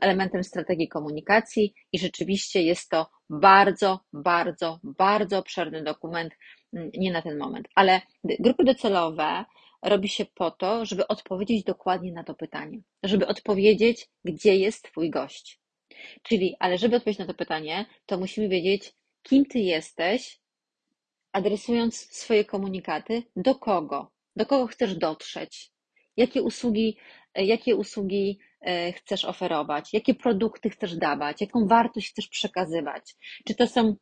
elementem 0.00 0.44
strategii 0.44 0.88
komunikacji 0.88 1.74
i 1.92 1.98
rzeczywiście 1.98 2.62
jest 2.62 2.90
to 2.90 3.10
bardzo, 3.30 4.00
bardzo, 4.12 4.80
bardzo 4.82 5.38
obszerny 5.38 5.82
dokument, 5.82 6.32
mm, 6.72 6.90
nie 6.98 7.12
na 7.12 7.22
ten 7.22 7.38
moment, 7.38 7.68
ale 7.74 8.00
grupy 8.24 8.64
docelowe 8.64 9.44
robi 9.82 10.08
się 10.08 10.26
po 10.34 10.50
to, 10.50 10.84
żeby 10.84 11.06
odpowiedzieć 11.08 11.64
dokładnie 11.64 12.12
na 12.12 12.24
to 12.24 12.34
pytanie, 12.34 12.78
żeby 13.02 13.26
odpowiedzieć, 13.26 14.08
gdzie 14.24 14.56
jest 14.56 14.84
Twój 14.84 15.10
gość 15.10 15.65
Czyli, 16.22 16.56
ale 16.58 16.78
żeby 16.78 16.96
odpowiedzieć 16.96 17.18
na 17.18 17.26
to 17.26 17.34
pytanie, 17.34 17.86
to 18.06 18.18
musimy 18.18 18.48
wiedzieć, 18.48 18.92
kim 19.22 19.44
ty 19.44 19.58
jesteś, 19.58 20.40
adresując 21.32 21.96
swoje 21.96 22.44
komunikaty, 22.44 23.22
do 23.36 23.54
kogo, 23.54 24.12
do 24.36 24.46
kogo 24.46 24.66
chcesz 24.66 24.96
dotrzeć, 24.96 25.70
jakie 26.16 26.42
usługi, 26.42 26.96
jakie 27.34 27.76
usługi 27.76 28.38
e, 28.60 28.92
chcesz 28.92 29.24
oferować, 29.24 29.92
jakie 29.92 30.14
produkty 30.14 30.70
chcesz 30.70 30.96
dawać, 30.96 31.40
jaką 31.40 31.66
wartość 31.66 32.10
chcesz 32.10 32.28
przekazywać. 32.28 33.16
Czy 33.46 33.54
to 33.54 33.66
są 33.66 33.96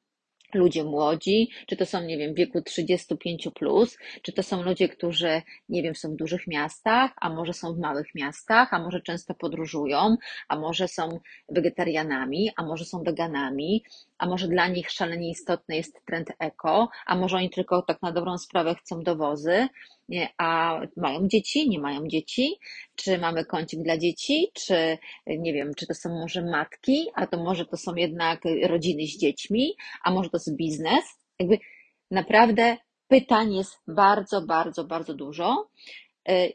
ludzie 0.55 0.85
młodzi, 0.85 1.51
czy 1.67 1.77
to 1.77 1.87
są, 1.87 2.03
nie 2.03 2.19
wiem, 2.19 2.35
w 2.35 2.37
wieku 2.37 2.63
35 2.63 3.49
plus, 3.55 3.99
czy 4.23 4.33
to 4.33 4.43
są 4.43 4.63
ludzie, 4.63 4.89
którzy, 4.89 5.43
nie 5.69 5.83
wiem, 5.83 5.95
są 5.95 6.13
w 6.13 6.17
dużych 6.17 6.47
miastach, 6.47 7.11
a 7.21 7.31
może 7.31 7.53
są 7.53 7.75
w 7.75 7.79
małych 7.79 8.15
miastach, 8.15 8.75
a 8.75 8.79
może 8.79 9.01
często 9.01 9.35
podróżują, 9.35 10.17
a 10.49 10.59
może 10.59 10.89
są 10.89 11.21
wegetarianami, 11.49 12.51
a 12.57 12.63
może 12.63 12.85
są 12.85 13.03
weganami, 13.03 13.85
a 14.19 14.27
może 14.27 14.49
dla 14.49 14.69
nich 14.69 14.91
szalenie 14.91 15.31
istotny 15.31 15.77
jest 15.77 16.01
trend 16.07 16.33
eko, 16.39 16.89
a 17.07 17.17
może 17.17 17.37
oni 17.37 17.51
tylko 17.51 17.83
tak 17.83 18.03
na 18.03 18.13
dobrą 18.13 18.39
sprawę 18.39 18.75
chcą 18.75 19.03
dowozy, 19.03 19.69
a 20.39 20.81
mają 20.97 21.29
dzieci, 21.29 21.69
nie 21.69 21.79
mają 21.79 22.09
dzieci, 22.09 22.59
czy 22.97 23.19
mamy 23.19 23.45
kącik 23.45 23.83
dla 23.83 23.99
dzieci, 23.99 24.51
czy 24.55 24.99
nie 25.27 25.53
wiem, 25.53 25.75
czy 25.77 25.87
to 25.87 25.95
są 25.95 26.09
może 26.09 26.43
matki, 26.43 27.07
a 27.15 27.27
to 27.27 27.45
może 27.45 27.67
to 27.67 27.77
są 27.77 27.95
jednak 27.95 28.43
rodziny 28.63 29.07
z 29.07 29.19
dziećmi, 29.19 29.75
a 30.05 30.11
może 30.11 30.31
to 30.31 30.37
jest 30.37 30.57
biznes. 30.57 31.05
Jakby 31.39 31.59
naprawdę 32.11 32.77
pytań 33.09 33.55
jest 33.55 33.77
bardzo, 33.87 34.43
bardzo, 34.43 34.85
bardzo 34.85 35.15
dużo. 35.15 35.69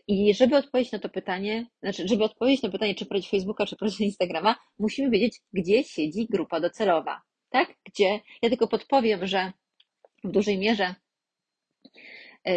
I 0.07 0.33
żeby 0.33 0.55
odpowiedzieć 0.55 0.91
na 0.91 0.99
to 0.99 1.09
pytanie, 1.09 1.65
znaczy, 1.83 2.07
żeby 2.07 2.23
odpowiedzieć 2.23 2.63
na 2.63 2.69
pytanie, 2.69 2.95
czy 2.95 3.05
prowadzić 3.05 3.29
Facebooka, 3.29 3.65
czy 3.65 3.75
prowadzić 3.75 4.01
Instagrama, 4.01 4.55
musimy 4.79 5.09
wiedzieć, 5.09 5.39
gdzie 5.53 5.83
siedzi 5.83 6.27
grupa 6.29 6.59
docelowa. 6.59 7.21
Tak? 7.49 7.73
Gdzie? 7.85 8.19
Ja 8.41 8.49
tylko 8.49 8.67
podpowiem, 8.67 9.27
że 9.27 9.51
w 10.23 10.31
dużej 10.31 10.57
mierze 10.57 10.95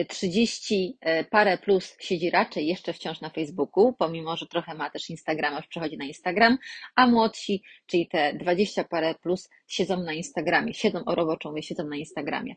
30 0.09 0.99
e, 1.01 1.25
parę 1.25 1.59
plus 1.59 1.97
siedzi 2.01 2.31
raczej 2.31 2.67
jeszcze 2.67 2.93
wciąż 2.93 3.21
na 3.21 3.31
Facebooku, 3.31 3.93
pomimo, 3.99 4.37
że 4.37 4.47
trochę 4.47 4.75
ma 4.75 4.91
też 4.91 5.11
Instagrama, 5.11 5.57
już 5.57 5.67
przechodzi 5.67 5.97
na 5.99 6.05
Instagram, 6.05 6.59
a 6.97 7.07
młodsi, 7.07 7.63
czyli 7.87 8.09
te 8.09 8.35
20 8.35 8.85
parę 8.85 9.15
plus 9.15 9.49
siedzą 9.67 10.03
na 10.03 10.13
Instagramie, 10.13 10.75
siedzą 10.75 11.05
o 11.05 11.15
roboczą, 11.15 11.55
siedzą 11.61 11.89
na 11.89 11.97
Instagramie. 11.97 12.55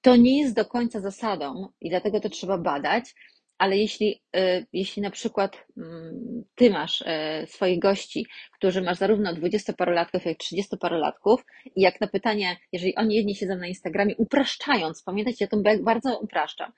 To 0.00 0.16
nie 0.16 0.40
jest 0.40 0.54
do 0.54 0.64
końca 0.64 1.00
zasadą 1.00 1.68
i 1.80 1.90
dlatego 1.90 2.20
to 2.20 2.28
trzeba 2.28 2.58
badać, 2.58 3.14
ale 3.58 3.78
jeśli, 3.78 4.22
e, 4.36 4.66
jeśli 4.72 5.02
na 5.02 5.10
przykład 5.10 5.66
mm, 5.76 6.44
ty 6.54 6.70
masz 6.70 7.02
e, 7.06 7.46
swoich 7.46 7.78
gości, 7.78 8.26
którzy 8.62 8.82
masz 8.82 8.98
zarówno 8.98 9.34
dwudziestoparolatków, 9.34 10.24
jak 10.24 10.38
trzydziestoparolatków 10.38 11.44
i 11.76 11.80
jak 11.80 12.00
na 12.00 12.06
pytanie, 12.06 12.56
jeżeli 12.72 12.94
oni 12.96 13.14
jedni 13.14 13.34
siedzą 13.34 13.56
na 13.56 13.66
Instagramie, 13.66 14.16
upraszczając, 14.16 15.02
pamiętajcie, 15.02 15.44
ja 15.44 15.48
to 15.48 15.82
bardzo 15.82 16.18
upraszczam, 16.18 16.72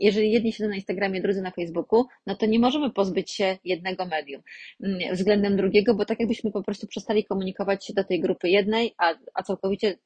jeżeli 0.00 0.32
jedni 0.32 0.52
siedzą 0.52 0.68
na 0.68 0.74
Instagramie, 0.74 1.20
drudzy 1.20 1.42
na 1.42 1.50
Facebooku, 1.50 2.04
no 2.26 2.36
to 2.36 2.46
nie 2.46 2.58
możemy 2.58 2.90
pozbyć 2.90 3.30
się 3.30 3.58
jednego 3.64 4.06
medium 4.06 4.42
mm, 4.82 5.14
względem 5.14 5.56
drugiego, 5.56 5.94
bo 5.94 6.04
tak 6.04 6.20
jakbyśmy 6.20 6.52
po 6.52 6.62
prostu 6.62 6.86
przestali 6.86 7.24
komunikować 7.24 7.86
się 7.86 7.94
do 7.94 8.04
tej 8.04 8.20
grupy 8.20 8.48
jednej, 8.48 8.94
a, 8.98 9.14
a 9.34 9.42
całkowicie 9.42 9.98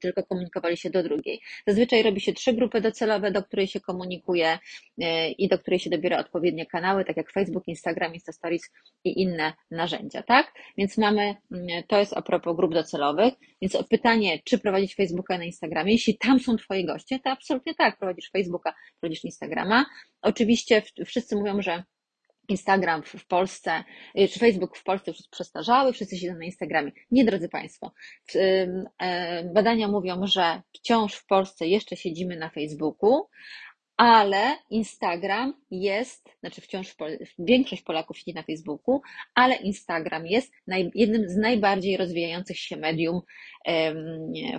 tylko 0.00 0.22
komunikowali 0.22 0.76
się 0.76 0.90
do 0.90 1.02
drugiej. 1.02 1.40
Zazwyczaj 1.66 2.02
robi 2.02 2.20
się 2.20 2.32
trzy 2.32 2.52
grupy 2.52 2.80
docelowe, 2.80 3.30
do 3.30 3.42
której 3.42 3.66
się 3.66 3.80
komunikuje 3.80 4.58
e, 5.00 5.30
i 5.30 5.48
do 5.48 5.58
której 5.58 5.78
się 5.78 5.90
dobiera 5.90 6.18
odpowiednie 6.18 6.66
kanały, 6.66 7.04
tak 7.04 7.16
jak 7.16 7.32
Facebook, 7.32 7.68
Instagram, 7.68 8.14
Insta 8.14 8.32
Stories 8.32 8.72
i 9.04 9.22
inne 9.22 9.52
narzędzia, 9.70 10.22
tak? 10.22 10.52
Więc 10.78 10.98
mamy, 10.98 11.34
mm, 11.52 11.82
to 11.88 11.98
jest 11.98 12.16
a 12.16 12.22
propos 12.22 12.56
grup 12.56 12.74
docelowych, 12.74 13.34
więc 13.62 13.78
pytanie, 13.90 14.38
czy 14.44 14.58
prowadzić 14.58 14.94
Facebooka 14.94 15.38
na 15.38 15.44
Instagramie, 15.44 15.92
jeśli 15.92 16.18
tam 16.18 16.40
są 16.40 16.56
Twoje 16.56 16.86
goście, 16.86 17.18
to 17.18 17.30
absolutnie 17.30 17.74
tak, 17.74 17.98
prowadzisz 17.98 18.30
Facebooka, 18.30 18.74
prowadzisz 19.00 19.24
Instagrama. 19.24 19.86
Oczywiście 20.22 20.82
wszyscy 21.06 21.36
mówią, 21.36 21.62
że 21.62 21.82
Instagram 22.48 23.02
w 23.02 23.26
Polsce, 23.26 23.84
y, 24.18 24.28
czy 24.28 24.38
Facebook 24.38 24.76
w 24.76 24.84
Polsce 24.84 25.10
już 25.10 25.18
jest 25.18 25.30
przestarzały, 25.30 25.92
wszyscy 25.92 26.16
siedzą 26.16 26.38
na 26.38 26.44
Instagramie. 26.44 26.92
Nie, 27.10 27.24
drodzy 27.24 27.48
Państwo. 27.48 27.92
E, 29.00 29.44
badania 29.54 29.88
mówią, 29.88 30.26
że 30.26 30.62
wciąż 30.74 31.14
w 31.14 31.26
Polsce 31.26 31.66
jeszcze 31.66 31.96
siedzimy 31.96 32.36
na 32.36 32.50
Facebooku, 32.50 33.28
ale 33.98 34.56
Instagram 34.70 35.54
jest, 35.70 36.28
znaczy 36.40 36.60
wciąż 36.60 36.96
większość 37.38 37.82
Polaków 37.82 38.18
siedzi 38.18 38.34
na 38.34 38.42
Facebooku, 38.42 39.00
ale 39.34 39.54
Instagram 39.54 40.26
jest 40.26 40.52
jednym 40.94 41.28
z 41.28 41.36
najbardziej 41.36 41.96
rozwijających 41.96 42.58
się 42.58 42.76
medium 42.76 43.20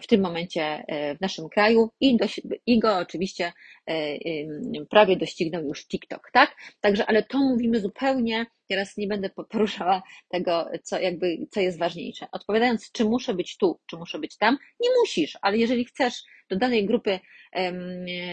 w 0.02 0.08
tym 0.08 0.22
momencie 0.22 0.62
e, 0.88 1.16
w 1.16 1.22
naszym 1.22 1.50
kraju 1.50 1.90
i, 2.02 2.18
i 2.66 2.80
go 2.80 2.98
oczywiście 2.98 3.54
e, 3.90 4.18
prawie 4.90 5.16
doścignął 5.16 5.64
już 5.64 5.88
TikTok, 5.88 6.30
tak? 6.34 6.56
Także, 6.82 7.06
ale 7.06 7.24
to 7.24 7.38
mówimy 7.38 7.80
zupełnie, 7.80 8.46
teraz 8.70 8.98
nie 8.98 9.08
będę 9.08 9.30
poruszała 9.52 10.04
tego, 10.30 10.70
co 10.84 11.00
jakby, 11.00 11.38
co 11.52 11.60
jest 11.60 11.80
ważniejsze. 11.80 12.28
Odpowiadając, 12.32 12.92
czy 12.92 13.06
muszę 13.06 13.34
być 13.34 13.58
tu, 13.58 13.80
czy 13.86 13.98
muszę 13.98 14.20
być 14.20 14.38
tam, 14.38 14.58
nie 14.80 14.90
musisz, 15.02 15.38
ale 15.42 15.58
jeżeli 15.58 15.86
chcesz 15.86 16.24
do 16.50 16.56
danej 16.56 16.86
grupy, 16.86 17.20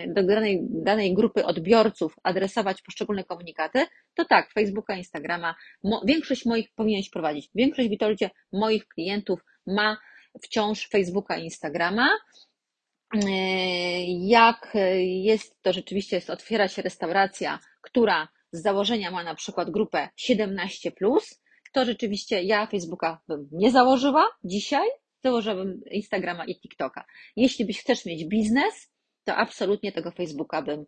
do 0.07 0.23
danej, 0.23 0.61
danej 0.63 1.15
grupy 1.15 1.45
odbiorców 1.45 2.17
adresować 2.23 2.83
poszczególne 2.83 3.25
komunikaty, 3.25 3.87
to 4.15 4.25
tak, 4.25 4.53
Facebooka, 4.53 4.97
Instagrama, 4.97 5.55
większość 6.05 6.45
moich 6.45 6.69
powinieneś 6.75 7.11
prowadzić. 7.11 7.51
Większość, 7.55 7.89
Witoldzie, 7.89 8.31
moich 8.53 8.89
klientów 8.89 9.41
ma 9.67 9.97
wciąż 10.43 10.89
Facebooka 10.89 11.37
Instagrama. 11.37 12.09
E, 13.15 13.29
jak 14.27 14.77
jest 15.03 15.63
to 15.63 15.73
rzeczywiście, 15.73 16.17
jest, 16.17 16.31
otwiera 16.31 16.69
się 16.69 16.83
restauracja, 16.83 17.59
która 17.81 18.29
z 18.57 18.63
założenia 18.63 19.11
ma 19.11 19.23
na 19.23 19.35
przykład 19.35 19.71
grupę 19.71 20.09
17, 20.17 20.93
to 21.73 21.85
rzeczywiście 21.85 22.43
ja 22.43 22.67
Facebooka 22.67 23.21
bym 23.29 23.49
nie 23.53 23.71
założyła 23.71 24.29
dzisiaj, 24.45 24.89
założyłabym 25.25 25.81
Instagrama 25.91 26.45
i 26.45 26.61
TikToka. 26.61 27.05
Jeśli 27.37 27.65
byś 27.65 27.81
chcesz 27.81 28.05
mieć 28.07 28.25
biznes, 28.25 28.91
to 29.25 29.37
absolutnie 29.37 29.93
tego 29.93 30.11
Facebooka 30.11 30.63
bym 30.63 30.87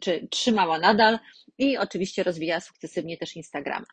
czy 0.00 0.28
trzymała 0.30 0.78
nadal 0.78 1.18
i 1.58 1.78
oczywiście 1.78 2.22
rozwijała 2.22 2.60
sukcesywnie 2.60 3.16
też 3.16 3.36
Instagrama. 3.36 3.86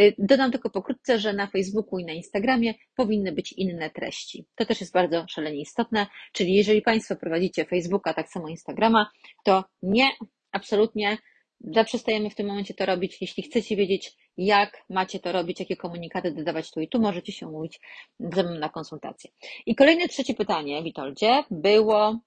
Y, 0.00 0.14
dodam 0.18 0.52
tylko 0.52 0.70
pokrótce, 0.70 1.18
że 1.18 1.32
na 1.32 1.46
Facebooku 1.46 1.98
i 1.98 2.04
na 2.04 2.12
Instagramie 2.12 2.74
powinny 2.96 3.32
być 3.32 3.52
inne 3.52 3.90
treści. 3.90 4.46
To 4.54 4.66
też 4.66 4.80
jest 4.80 4.92
bardzo 4.92 5.26
szalenie 5.28 5.60
istotne, 5.60 6.06
czyli 6.32 6.54
jeżeli 6.54 6.82
Państwo 6.82 7.16
prowadzicie 7.16 7.64
Facebooka, 7.64 8.14
tak 8.14 8.28
samo 8.28 8.48
Instagrama, 8.48 9.10
to 9.44 9.64
nie, 9.82 10.10
absolutnie 10.52 11.18
zaprzestajemy 11.60 12.30
w 12.30 12.34
tym 12.34 12.46
momencie 12.46 12.74
to 12.74 12.86
robić. 12.86 13.16
Jeśli 13.20 13.42
chcecie 13.42 13.76
wiedzieć, 13.76 14.16
jak 14.36 14.84
macie 14.90 15.20
to 15.20 15.32
robić, 15.32 15.60
jakie 15.60 15.76
komunikaty 15.76 16.32
dodawać 16.32 16.70
tu 16.70 16.80
i 16.80 16.88
tu, 16.88 17.00
możecie 17.00 17.32
się 17.32 17.48
umówić 17.48 17.80
ze 18.20 18.42
mną 18.42 18.54
na 18.54 18.68
konsultację. 18.68 19.30
I 19.66 19.74
kolejne 19.74 20.08
trzecie 20.08 20.34
pytanie, 20.34 20.82
Witoldzie, 20.82 21.44
było 21.50 22.20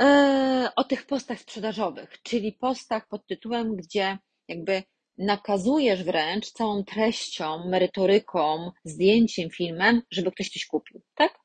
e, 0.00 0.68
o 0.76 0.84
tych 0.84 1.06
postach 1.06 1.40
sprzedażowych, 1.40 2.22
czyli 2.22 2.52
postach 2.52 3.08
pod 3.08 3.26
tytułem, 3.26 3.76
gdzie 3.76 4.18
jakby 4.48 4.82
nakazujesz 5.18 6.04
wręcz 6.04 6.50
całą 6.52 6.84
treścią, 6.84 7.68
merytoryką, 7.68 8.70
zdjęciem, 8.84 9.50
filmem, 9.50 10.02
żeby 10.10 10.32
ktoś 10.32 10.48
coś 10.48 10.66
kupił, 10.66 11.02
tak? 11.14 11.38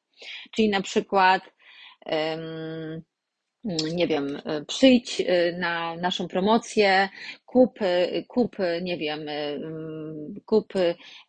Czyli 0.51 0.69
na 0.69 0.81
przykład 0.81 1.43
nie 3.93 4.07
wiem, 4.07 4.41
przyjdź 4.67 5.21
y, 5.21 5.57
na 5.59 5.95
naszą 5.95 6.27
promocję, 6.27 7.09
kup, 7.45 7.81
y, 7.81 8.25
kup, 8.27 8.55
nie 8.81 8.97
wiem, 8.97 9.29
y, 9.29 9.61
kup 10.45 10.73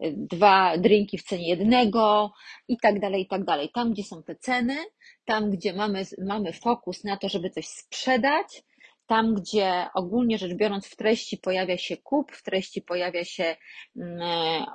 dwa 0.00 0.78
drinki 0.78 1.18
w 1.18 1.22
cenie 1.22 1.48
jednego 1.48 2.32
i 2.68 2.76
tak 2.82 3.00
dalej, 3.00 3.22
i 3.22 3.26
tak 3.26 3.44
dalej. 3.44 3.70
Tam, 3.74 3.92
gdzie 3.92 4.04
są 4.04 4.22
te 4.22 4.36
ceny, 4.36 4.76
tam, 5.24 5.50
gdzie 5.50 5.72
mamy, 5.72 6.02
mamy 6.18 6.52
fokus 6.52 7.04
na 7.04 7.16
to, 7.16 7.28
żeby 7.28 7.50
coś 7.50 7.66
sprzedać, 7.66 8.62
tam, 9.06 9.34
gdzie 9.34 9.86
ogólnie 9.94 10.38
rzecz 10.38 10.54
biorąc 10.54 10.86
w 10.86 10.96
treści 10.96 11.38
pojawia 11.38 11.78
się 11.78 11.96
kup, 11.96 12.32
w 12.32 12.42
treści 12.42 12.82
pojawia 12.82 13.24
się 13.24 13.56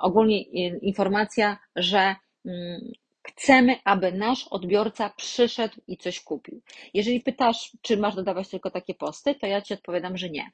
ogólnie 0.02 0.42
informacja, 0.82 1.58
że 1.76 2.16
Chcemy, 3.28 3.76
aby 3.84 4.12
nasz 4.12 4.48
odbiorca 4.48 5.10
przyszedł 5.16 5.74
i 5.86 5.96
coś 5.96 6.20
kupił. 6.20 6.60
Jeżeli 6.94 7.20
pytasz, 7.20 7.76
czy 7.82 7.96
masz 7.96 8.14
dodawać 8.14 8.48
tylko 8.48 8.70
takie 8.70 8.94
posty, 8.94 9.34
to 9.34 9.46
ja 9.46 9.62
Ci 9.62 9.74
odpowiadam, 9.74 10.16
że 10.16 10.30
nie. 10.30 10.50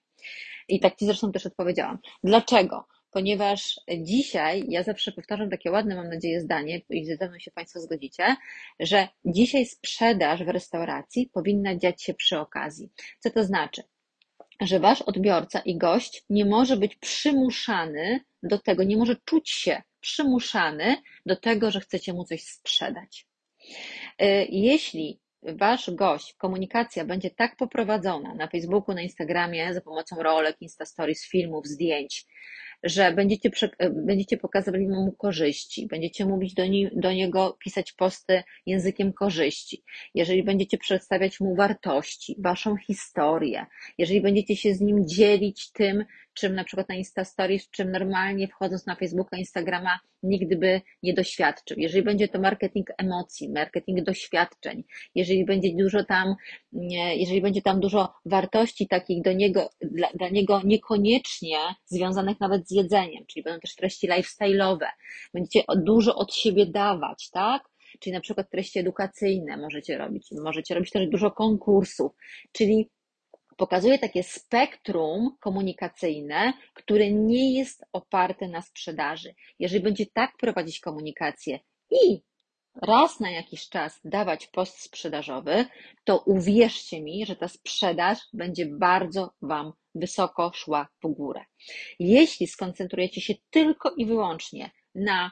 I 0.69 0.81
tak 0.81 0.97
Ci 0.97 1.05
zresztą 1.05 1.33
też 1.33 1.47
odpowiedziałam. 1.47 1.99
Dlaczego? 2.25 2.87
Ponieważ 3.11 3.81
dzisiaj, 3.99 4.65
ja 4.69 4.83
zawsze 4.83 5.13
powtarzam 5.13 5.51
takie 5.51 5.71
ładne, 5.71 5.97
mam 5.97 6.09
nadzieję, 6.09 6.41
zdanie, 6.41 6.81
i 6.91 7.17
ze 7.17 7.29
mną 7.29 7.39
się 7.39 7.51
Państwo 7.51 7.81
zgodzicie, 7.81 8.37
że 8.81 9.09
dzisiaj 9.25 9.67
sprzedaż 9.67 10.45
w 10.45 10.49
restauracji 10.49 11.31
powinna 11.33 11.77
dziać 11.77 12.03
się 12.03 12.15
przy 12.15 12.39
okazji. 12.39 12.91
Co 13.19 13.31
to 13.31 13.45
znaczy? 13.45 13.83
Że 14.61 14.81
Wasz 14.81 15.03
odbiorca 15.03 15.61
i 15.61 15.79
gość 15.79 16.25
nie 16.31 16.45
może 16.45 16.77
być 16.77 16.97
przymuszany 16.97 18.21
do 18.43 18.59
tego, 18.59 18.83
nie 18.83 18.97
może 18.97 19.17
czuć 19.25 19.51
się 19.51 19.83
przymuszany 20.01 20.97
do 21.27 21.37
tego, 21.37 21.71
że 21.71 21.81
chcecie 21.81 22.13
mu 22.13 22.25
coś 22.25 22.45
sprzedać. 22.45 23.27
Y, 24.23 24.47
jeśli 24.51 25.21
wasz 25.43 25.91
gość, 25.91 26.35
komunikacja 26.35 27.05
będzie 27.05 27.31
tak 27.31 27.57
poprowadzona 27.57 28.35
na 28.35 28.49
Facebooku, 28.49 28.95
na 28.95 29.03
Instagramie 29.03 29.75
za 29.75 29.81
pomocą 29.81 30.23
rolek, 30.23 30.57
Insta 30.61 30.85
Stories, 30.85 31.29
filmów, 31.29 31.67
zdjęć, 31.67 32.27
że 32.83 33.13
będziecie, 33.13 33.51
będziecie 33.93 34.37
pokazywali 34.37 34.89
mu 34.89 35.13
korzyści, 35.13 35.87
będziecie 35.87 36.27
mówić 36.27 36.55
do, 36.55 36.67
nie, 36.67 36.91
do 36.93 37.13
niego, 37.13 37.57
pisać 37.65 37.93
posty 37.93 38.43
językiem 38.67 39.13
korzyści, 39.13 39.83
jeżeli 40.15 40.43
będziecie 40.43 40.79
przedstawiać 40.79 41.41
mu 41.41 41.57
wartości, 41.57 42.37
waszą 42.39 42.77
historię, 42.77 43.67
jeżeli 43.99 44.21
będziecie 44.21 44.57
się 44.57 44.75
z 44.75 44.81
nim 44.81 45.09
dzielić 45.09 45.73
tym, 45.73 46.05
czym 46.35 46.55
na 46.55 46.65
przykład 46.65 46.89
na 46.89 46.95
Insta 46.95 47.25
Stories, 47.25 47.71
czym 47.71 47.91
normalnie 47.91 48.49
wchodząc 48.49 48.87
na 48.87 48.97
Facebooka, 48.97 49.37
Instagrama 49.37 50.01
nigdy 50.23 50.57
by 50.57 50.81
nie 51.03 51.15
doświadczył. 51.15 51.77
Jeżeli 51.81 52.03
będzie 52.03 52.29
to 52.29 52.41
marketing 52.41 52.87
emocji, 52.99 53.51
marketing 53.51 54.05
doświadczeń, 54.05 54.85
jeżeli 55.15 55.45
będzie 55.45 55.69
dużo 55.79 56.05
tam, 56.05 56.35
jeżeli 57.17 57.43
będzie 57.43 57.63
tam 57.63 57.81
dużo 57.81 58.13
wartości 58.25 58.89
takich 58.89 59.23
do 59.23 59.33
niego, 59.33 59.71
dla, 59.81 60.09
dla 60.15 60.29
niego 60.29 60.61
niekoniecznie 60.65 61.59
związanych 61.87 62.41
nawet 62.41 62.69
z 62.69 62.71
jedzeniem, 62.71 63.25
czyli 63.27 63.43
będą 63.43 63.61
też 63.61 63.75
treści 63.75 64.09
lifestyle'owe, 64.09 64.87
będziecie 65.35 65.65
dużo 65.77 66.15
od 66.15 66.35
siebie 66.35 66.67
dawać, 66.67 67.31
tak? 67.31 67.63
Czyli 68.01 68.15
na 68.15 68.21
przykład 68.21 68.51
treści 68.51 68.79
edukacyjne 68.79 69.57
możecie 69.57 69.99
robić, 69.99 70.29
możecie 70.45 70.75
robić 70.75 70.91
też 70.91 71.09
dużo 71.09 71.31
konkursów, 71.31 72.13
czyli 72.53 72.91
pokazuje 73.61 73.99
takie 73.99 74.23
spektrum 74.23 75.37
komunikacyjne, 75.41 76.53
które 76.75 77.11
nie 77.13 77.59
jest 77.59 77.85
oparte 77.93 78.49
na 78.49 78.63
sprzedaży. 78.63 79.35
Jeżeli 79.59 79.83
będzie 79.83 80.07
tak 80.07 80.37
prowadzić 80.37 80.81
komunikację 80.81 81.59
i 81.91 82.23
raz 82.83 83.21
na 83.21 83.31
jakiś 83.31 83.69
czas 83.69 84.01
dawać 84.05 84.47
post 84.47 84.81
sprzedażowy, 84.81 85.65
to 86.05 86.19
uwierzcie 86.19 87.03
mi, 87.03 87.27
że 87.27 87.37
ta 87.37 87.49
sprzedaż 87.49 88.19
będzie 88.33 88.67
bardzo 88.67 89.31
Wam 89.43 89.73
wysoko 89.95 90.53
szła 90.55 90.89
w 91.03 91.09
górę. 91.09 91.45
Jeśli 91.99 92.47
skoncentrujecie 92.47 93.21
się 93.21 93.35
tylko 93.51 93.91
i 93.97 94.07
wyłącznie 94.07 94.71
na 94.95 95.31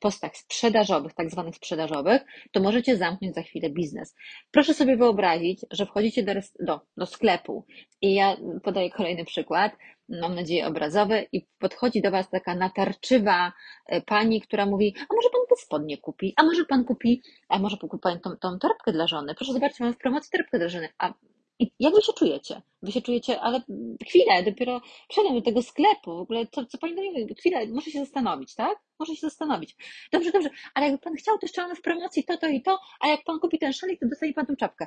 postach 0.00 0.36
sprzedażowych, 0.36 1.14
tak 1.14 1.30
zwanych 1.30 1.56
sprzedażowych, 1.56 2.22
to 2.52 2.60
możecie 2.60 2.96
zamknąć 2.96 3.34
za 3.34 3.42
chwilę 3.42 3.70
biznes. 3.70 4.14
Proszę 4.50 4.74
sobie 4.74 4.96
wyobrazić, 4.96 5.60
że 5.70 5.86
wchodzicie 5.86 6.22
do, 6.22 6.32
do, 6.60 6.80
do 6.96 7.06
sklepu 7.06 7.66
i 8.00 8.14
ja 8.14 8.36
podaję 8.62 8.90
kolejny 8.90 9.24
przykład, 9.24 9.72
mam 10.08 10.34
nadzieję 10.34 10.66
obrazowy, 10.66 11.26
i 11.32 11.46
podchodzi 11.58 12.02
do 12.02 12.10
Was 12.10 12.30
taka 12.30 12.54
natarczywa 12.54 13.52
e, 13.86 14.00
pani, 14.00 14.40
która 14.40 14.66
mówi, 14.66 14.94
a 14.98 15.14
może 15.14 15.28
Pan 15.32 15.40
te 15.48 15.56
spodnie 15.56 15.98
kupi, 15.98 16.34
a 16.36 16.42
może 16.42 16.64
Pan 16.64 16.84
kupi, 16.84 17.22
a 17.48 17.58
może 17.58 17.76
kupi 17.76 17.98
Pan 17.98 18.20
tą, 18.20 18.36
tą 18.36 18.58
torebkę 18.58 18.92
dla 18.92 19.06
żony, 19.06 19.34
proszę 19.34 19.52
zobaczcie, 19.52 19.84
mam 19.84 19.92
w 19.94 19.98
promocji 19.98 20.30
torebkę 20.32 20.58
dla 20.58 20.68
żony, 20.68 20.88
a 20.98 21.14
i 21.58 21.70
jak 21.80 21.94
wy 21.94 22.02
się 22.02 22.12
czujecie? 22.12 22.62
Wy 22.82 22.92
się 22.92 23.02
czujecie, 23.02 23.40
ale 23.40 23.62
chwilę, 24.06 24.42
dopiero 24.42 24.80
wszedłem 25.08 25.34
do 25.34 25.42
tego 25.42 25.62
sklepu, 25.62 26.16
w 26.16 26.20
ogóle 26.20 26.46
co, 26.46 26.66
co 26.66 26.78
pani 26.78 26.94
do 26.94 27.02
mnie? 27.02 27.34
Chwilę, 27.38 27.66
muszę 27.66 27.90
się 27.90 27.98
zastanowić, 27.98 28.54
tak? 28.54 28.78
Muszę 28.98 29.14
się 29.14 29.20
zastanowić. 29.20 29.76
Dobrze, 30.12 30.32
dobrze, 30.32 30.50
ale 30.74 30.86
jakby 30.86 30.98
pan 30.98 31.14
chciał, 31.14 31.38
to 31.38 31.46
jeszcze 31.46 31.62
mamy 31.62 31.74
w 31.74 31.82
promocji 31.82 32.24
to, 32.24 32.36
to 32.38 32.48
i 32.48 32.62
to, 32.62 32.78
a 33.00 33.08
jak 33.08 33.24
pan 33.24 33.40
kupi 33.40 33.58
ten 33.58 33.72
szalik, 33.72 34.00
to 34.00 34.08
dostanie 34.08 34.32
pan 34.34 34.46
tą 34.46 34.56
czapkę. 34.56 34.86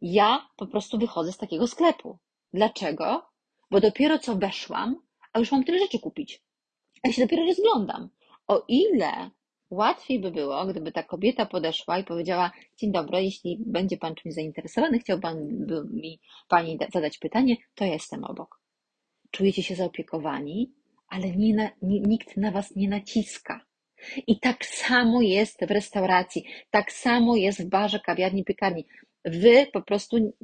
Ja 0.00 0.48
po 0.56 0.66
prostu 0.66 0.98
wychodzę 0.98 1.32
z 1.32 1.38
takiego 1.38 1.66
sklepu. 1.66 2.18
Dlaczego? 2.52 3.26
Bo 3.70 3.80
dopiero 3.80 4.18
co 4.18 4.36
weszłam, 4.36 4.96
a 5.32 5.38
już 5.38 5.52
mam 5.52 5.64
tyle 5.64 5.78
rzeczy 5.78 5.98
kupić. 5.98 6.42
Ja 7.04 7.12
się 7.12 7.22
dopiero 7.22 7.46
rozglądam. 7.46 8.08
O 8.46 8.64
ile 8.68 9.30
Łatwiej 9.70 10.20
by 10.20 10.30
było, 10.30 10.66
gdyby 10.66 10.92
ta 10.92 11.02
kobieta 11.02 11.46
podeszła 11.46 11.98
i 11.98 12.04
powiedziała: 12.04 12.52
Dzień 12.76 12.92
dobry, 12.92 13.24
jeśli 13.24 13.58
będzie 13.66 13.96
pan 13.96 14.14
czymś 14.14 14.34
zainteresowany, 14.34 14.98
chciał 14.98 15.20
pan 15.20 15.36
mi 15.92 16.20
pani 16.48 16.78
zadać 16.92 17.18
pytanie, 17.18 17.56
to 17.74 17.84
jestem 17.84 18.24
obok. 18.24 18.60
Czujecie 19.30 19.62
się 19.62 19.74
zaopiekowani, 19.74 20.72
ale 21.08 21.30
nie 21.30 21.54
na, 21.54 21.70
nikt 21.82 22.36
na 22.36 22.50
was 22.50 22.76
nie 22.76 22.88
naciska. 22.88 23.60
I 24.26 24.40
tak 24.40 24.66
samo 24.66 25.22
jest 25.22 25.66
w 25.66 25.70
restauracji, 25.70 26.44
tak 26.70 26.92
samo 26.92 27.36
jest 27.36 27.62
w 27.62 27.68
barze, 27.68 28.00
kawiarni, 28.00 28.44
piekarni. 28.44 28.86
Wy 29.24 29.66
po 29.72 29.82
prostu 29.82 30.34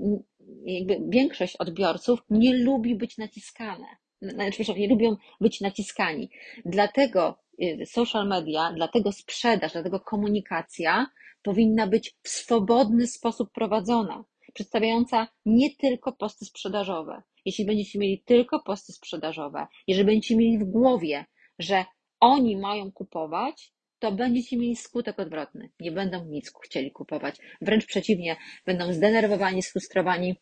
jakby 0.65 0.99
większość 1.09 1.57
odbiorców 1.57 2.21
nie 2.31 2.57
lubi 2.57 2.95
być 2.95 3.19
naciskane. 3.19 3.87
Znaczy, 4.23 4.63
nie 4.77 4.89
lubią 4.89 5.17
być 5.41 5.61
naciskani. 5.61 6.31
Dlatego 6.65 7.39
social 7.87 8.29
media, 8.29 8.73
dlatego 8.77 9.13
sprzedaż, 9.13 9.73
dlatego 9.73 10.01
komunikacja 10.01 11.07
powinna 11.43 11.87
być 11.87 12.15
w 12.23 12.29
swobodny 12.29 13.07
sposób 13.07 13.53
prowadzona, 13.53 14.25
przedstawiająca 14.55 15.29
nie 15.47 15.77
tylko 15.77 16.13
posty 16.13 16.45
sprzedażowe. 16.45 17.23
Jeśli 17.45 17.65
będziecie 17.65 17.99
mieli 17.99 18.23
tylko 18.27 18.61
posty 18.61 18.93
sprzedażowe, 18.93 19.67
jeżeli 19.87 20.07
będziecie 20.07 20.37
mieli 20.37 20.59
w 20.59 20.65
głowie, 20.65 21.25
że 21.59 21.85
oni 22.21 22.57
mają 22.57 22.93
kupować, 22.93 23.73
to 23.99 24.13
będziecie 24.13 24.57
mieli 24.57 24.77
skutek 24.77 25.21
odwrotny. 25.21 25.71
Nie 25.81 25.93
będą 25.93 26.25
nic 26.25 26.53
chcieli 26.65 26.91
kupować. 26.91 27.37
Wręcz 27.61 27.87
przeciwnie, 27.87 28.37
będą 28.67 28.93
zdenerwowani, 28.93 29.63
sfrustrowani 29.63 30.37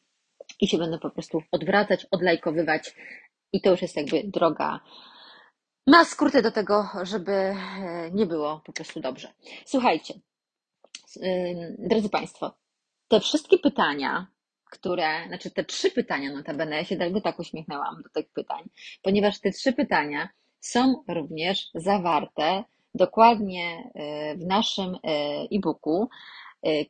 i 0.61 0.69
się 0.69 0.79
będą 0.79 0.99
po 0.99 1.11
prostu 1.11 1.43
odwracać, 1.53 2.07
odlajkowywać. 2.11 2.95
I 3.53 3.61
to 3.61 3.71
już 3.71 3.83
jest 3.83 3.97
jakby 3.97 4.23
droga 4.25 4.81
na 5.89 6.05
skróty 6.05 6.43
do 6.43 6.51
tego, 6.51 6.89
żeby 7.03 7.33
e, 7.33 7.55
nie 8.13 8.27
było 8.27 8.61
po 8.65 8.73
prostu 8.73 9.01
dobrze. 9.01 9.33
Słuchajcie, 9.67 10.15
drodzy 11.79 12.09
Państwo, 12.09 12.55
te 13.09 13.21
wszystkie 13.21 13.59
pytania, 13.59 14.27
które, 14.65 15.27
znaczy 15.29 15.51
te 15.51 15.65
trzy 15.65 15.91
pytania 15.91 16.33
notabene, 16.33 16.77
ja 16.77 16.85
się 16.85 16.95
jakby 16.95 17.21
tak 17.21 17.39
uśmiechnęłam 17.39 18.03
do 18.03 18.09
tych 18.09 18.33
pytań, 18.33 18.63
ponieważ 19.03 19.41
te 19.41 19.51
trzy 19.51 19.73
pytania 19.73 20.29
są 20.61 21.05
również 21.09 21.71
zawarte 21.75 22.65
dokładnie 22.95 23.91
e, 23.95 24.37
w 24.37 24.47
naszym 24.47 24.95
e, 24.95 24.99
e-booku, 25.53 26.09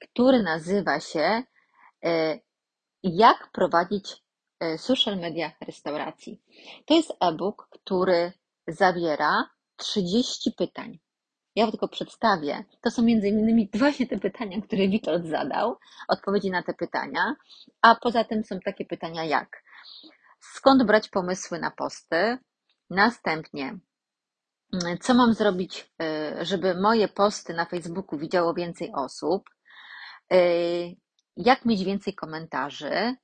który 0.00 0.42
nazywa 0.42 1.00
się 1.00 1.42
Jak 3.02 3.50
prowadzić 3.52 4.22
social 4.76 5.18
media 5.18 5.52
restauracji. 5.66 6.40
To 6.86 6.94
jest 6.94 7.12
e-book, 7.20 7.68
który 7.70 8.32
zawiera 8.68 9.50
30 9.76 10.52
pytań. 10.52 10.98
Ja 11.54 11.70
tylko 11.70 11.88
przedstawię. 11.88 12.64
To 12.80 12.90
są 12.90 13.02
między 13.02 13.28
innymi 13.28 13.70
właśnie 13.74 14.06
te 14.06 14.18
pytania, 14.18 14.62
które 14.62 14.88
Witold 14.88 15.26
zadał, 15.26 15.76
odpowiedzi 16.08 16.50
na 16.50 16.62
te 16.62 16.74
pytania, 16.74 17.34
a 17.82 17.94
poza 17.94 18.24
tym 18.24 18.44
są 18.44 18.60
takie 18.60 18.84
pytania 18.84 19.24
jak 19.24 19.62
skąd 20.40 20.82
brać 20.82 21.08
pomysły 21.08 21.58
na 21.58 21.70
posty, 21.70 22.38
następnie 22.90 23.78
co 25.00 25.14
mam 25.14 25.34
zrobić, 25.34 25.90
e, 26.02 26.44
żeby 26.44 26.74
moje 26.74 27.08
posty 27.08 27.54
na 27.54 27.64
Facebooku 27.64 28.18
widziało 28.18 28.54
więcej 28.54 28.92
osób, 28.94 29.50
e, 30.32 30.38
jak 31.36 31.64
mieć 31.64 31.84
więcej 31.84 32.14
komentarzy, 32.14 33.16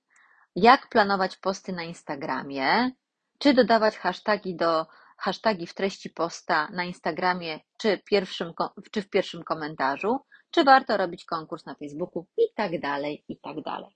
jak 0.57 0.89
planować 0.89 1.37
posty 1.37 1.73
na 1.73 1.83
Instagramie, 1.83 2.91
czy 3.39 3.55
dodawać 3.55 3.99
hasztagi 3.99 4.57
do 4.57 4.87
hasztagi 5.25 5.67
w 5.67 5.75
treści 5.75 6.11
posta 6.11 6.69
na 6.71 6.85
Instagramie, 6.85 7.61
czy, 7.79 7.99
pierwszym, 7.99 8.53
czy 8.91 9.03
w 9.03 9.11
pierwszym 9.11 9.43
komentarzu, 9.43 10.19
czy 10.51 10.65
warto 10.65 10.97
robić 10.97 11.25
konkurs 11.25 11.67
na 11.67 11.75
Facebooku 11.75 12.27
i 12.37 12.43
tak 12.55 12.81
dalej, 12.81 13.25
i 13.29 13.37
tak 13.37 13.63
dalej. 13.63 13.91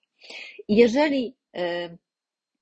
Jeżeli 0.68 1.36
e, 1.56 1.88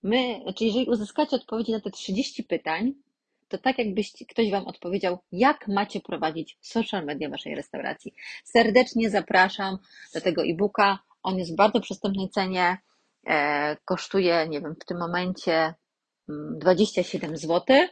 my, 0.03 0.33
czyli 0.33 0.43
znaczy 0.43 0.65
jeżeli 0.65 0.87
uzyskacie 0.87 1.37
odpowiedzi 1.37 1.73
na 1.73 1.81
te 1.81 1.91
30 1.91 2.45
pytań, 2.45 2.93
to 3.49 3.59
tak 3.59 3.79
jakbyś 3.79 4.13
ktoś 4.29 4.51
Wam 4.51 4.67
odpowiedział, 4.67 5.19
jak 5.33 5.69
macie 5.69 6.01
prowadzić 6.01 6.59
social 6.61 7.05
media 7.05 7.29
Waszej 7.31 7.55
restauracji. 7.55 8.15
Serdecznie 8.45 9.11
zapraszam 9.11 9.79
do 10.15 10.21
tego 10.21 10.43
e-booka. 10.45 10.99
On 11.23 11.39
jest 11.39 11.53
w 11.53 11.57
bardzo 11.57 11.81
przystępnej 11.81 12.29
cenie. 12.31 12.79
E, 13.27 13.77
kosztuje, 13.85 14.47
nie 14.49 14.61
wiem, 14.61 14.75
w 14.83 14.85
tym 14.85 14.99
momencie 14.99 15.75
27 16.29 17.29
mm, 17.29 17.39
zł. 17.39 17.89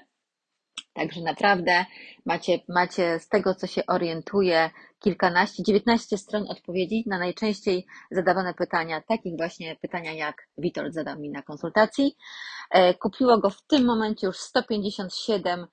Także 0.92 1.20
naprawdę 1.20 1.84
macie, 2.24 2.60
macie 2.68 3.18
z 3.18 3.28
tego, 3.28 3.54
co 3.54 3.66
się 3.66 3.86
orientuje, 3.86 4.70
kilkanaście, 4.98 5.62
dziewiętnaście 5.62 6.18
stron 6.18 6.50
odpowiedzi 6.50 7.04
na 7.06 7.18
najczęściej 7.18 7.86
zadawane 8.10 8.54
pytania, 8.54 9.00
takich 9.00 9.36
właśnie 9.36 9.76
pytania 9.76 10.12
jak 10.12 10.48
Witold 10.58 10.94
zadał 10.94 11.18
mi 11.18 11.30
na 11.30 11.42
konsultacji. 11.42 12.16
E, 12.70 12.94
kupiło 12.94 13.38
go 13.38 13.50
w 13.50 13.62
tym 13.62 13.84
momencie 13.84 14.26
już 14.26 14.36
157 14.36 15.60
e, 15.60 15.66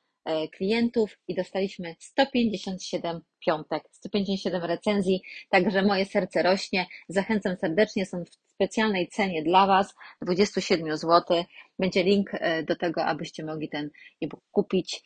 klientów 0.57 1.17
i 1.27 1.35
dostaliśmy 1.35 1.95
157 1.99 3.21
piątek, 3.45 3.83
157 3.91 4.63
recenzji, 4.63 5.21
także 5.49 5.81
moje 5.81 6.05
serce 6.05 6.43
rośnie. 6.43 6.85
Zachęcam 7.09 7.57
serdecznie, 7.57 8.05
są 8.05 8.23
w 8.25 8.29
specjalnej 8.53 9.07
cenie 9.07 9.43
dla 9.43 9.67
Was, 9.67 9.95
27 10.21 10.97
zł. 10.97 11.43
Będzie 11.79 12.03
link 12.03 12.29
e, 12.33 12.63
do 12.63 12.75
tego, 12.75 13.05
abyście 13.05 13.45
mogli 13.45 13.69
ten 13.69 13.89
e-book 14.21 14.41
kupić. 14.51 15.03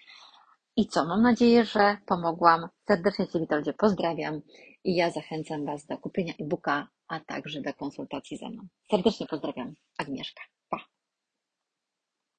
I 0.77 0.87
co? 0.87 1.05
Mam 1.05 1.21
nadzieję, 1.21 1.65
że 1.65 1.97
pomogłam. 2.05 2.67
Serdecznie 2.87 3.27
Cię 3.27 3.39
Witoldzie 3.39 3.73
pozdrawiam 3.73 4.41
i 4.83 4.95
ja 4.95 5.09
zachęcam 5.09 5.65
Was 5.65 5.85
do 5.85 5.97
kupienia 5.97 6.33
e-booka, 6.39 6.87
a 7.07 7.19
także 7.19 7.61
do 7.61 7.73
konsultacji 7.73 8.37
ze 8.37 8.49
mną. 8.49 8.67
Serdecznie 8.91 9.27
pozdrawiam. 9.27 9.73
Agnieszka. 9.97 10.41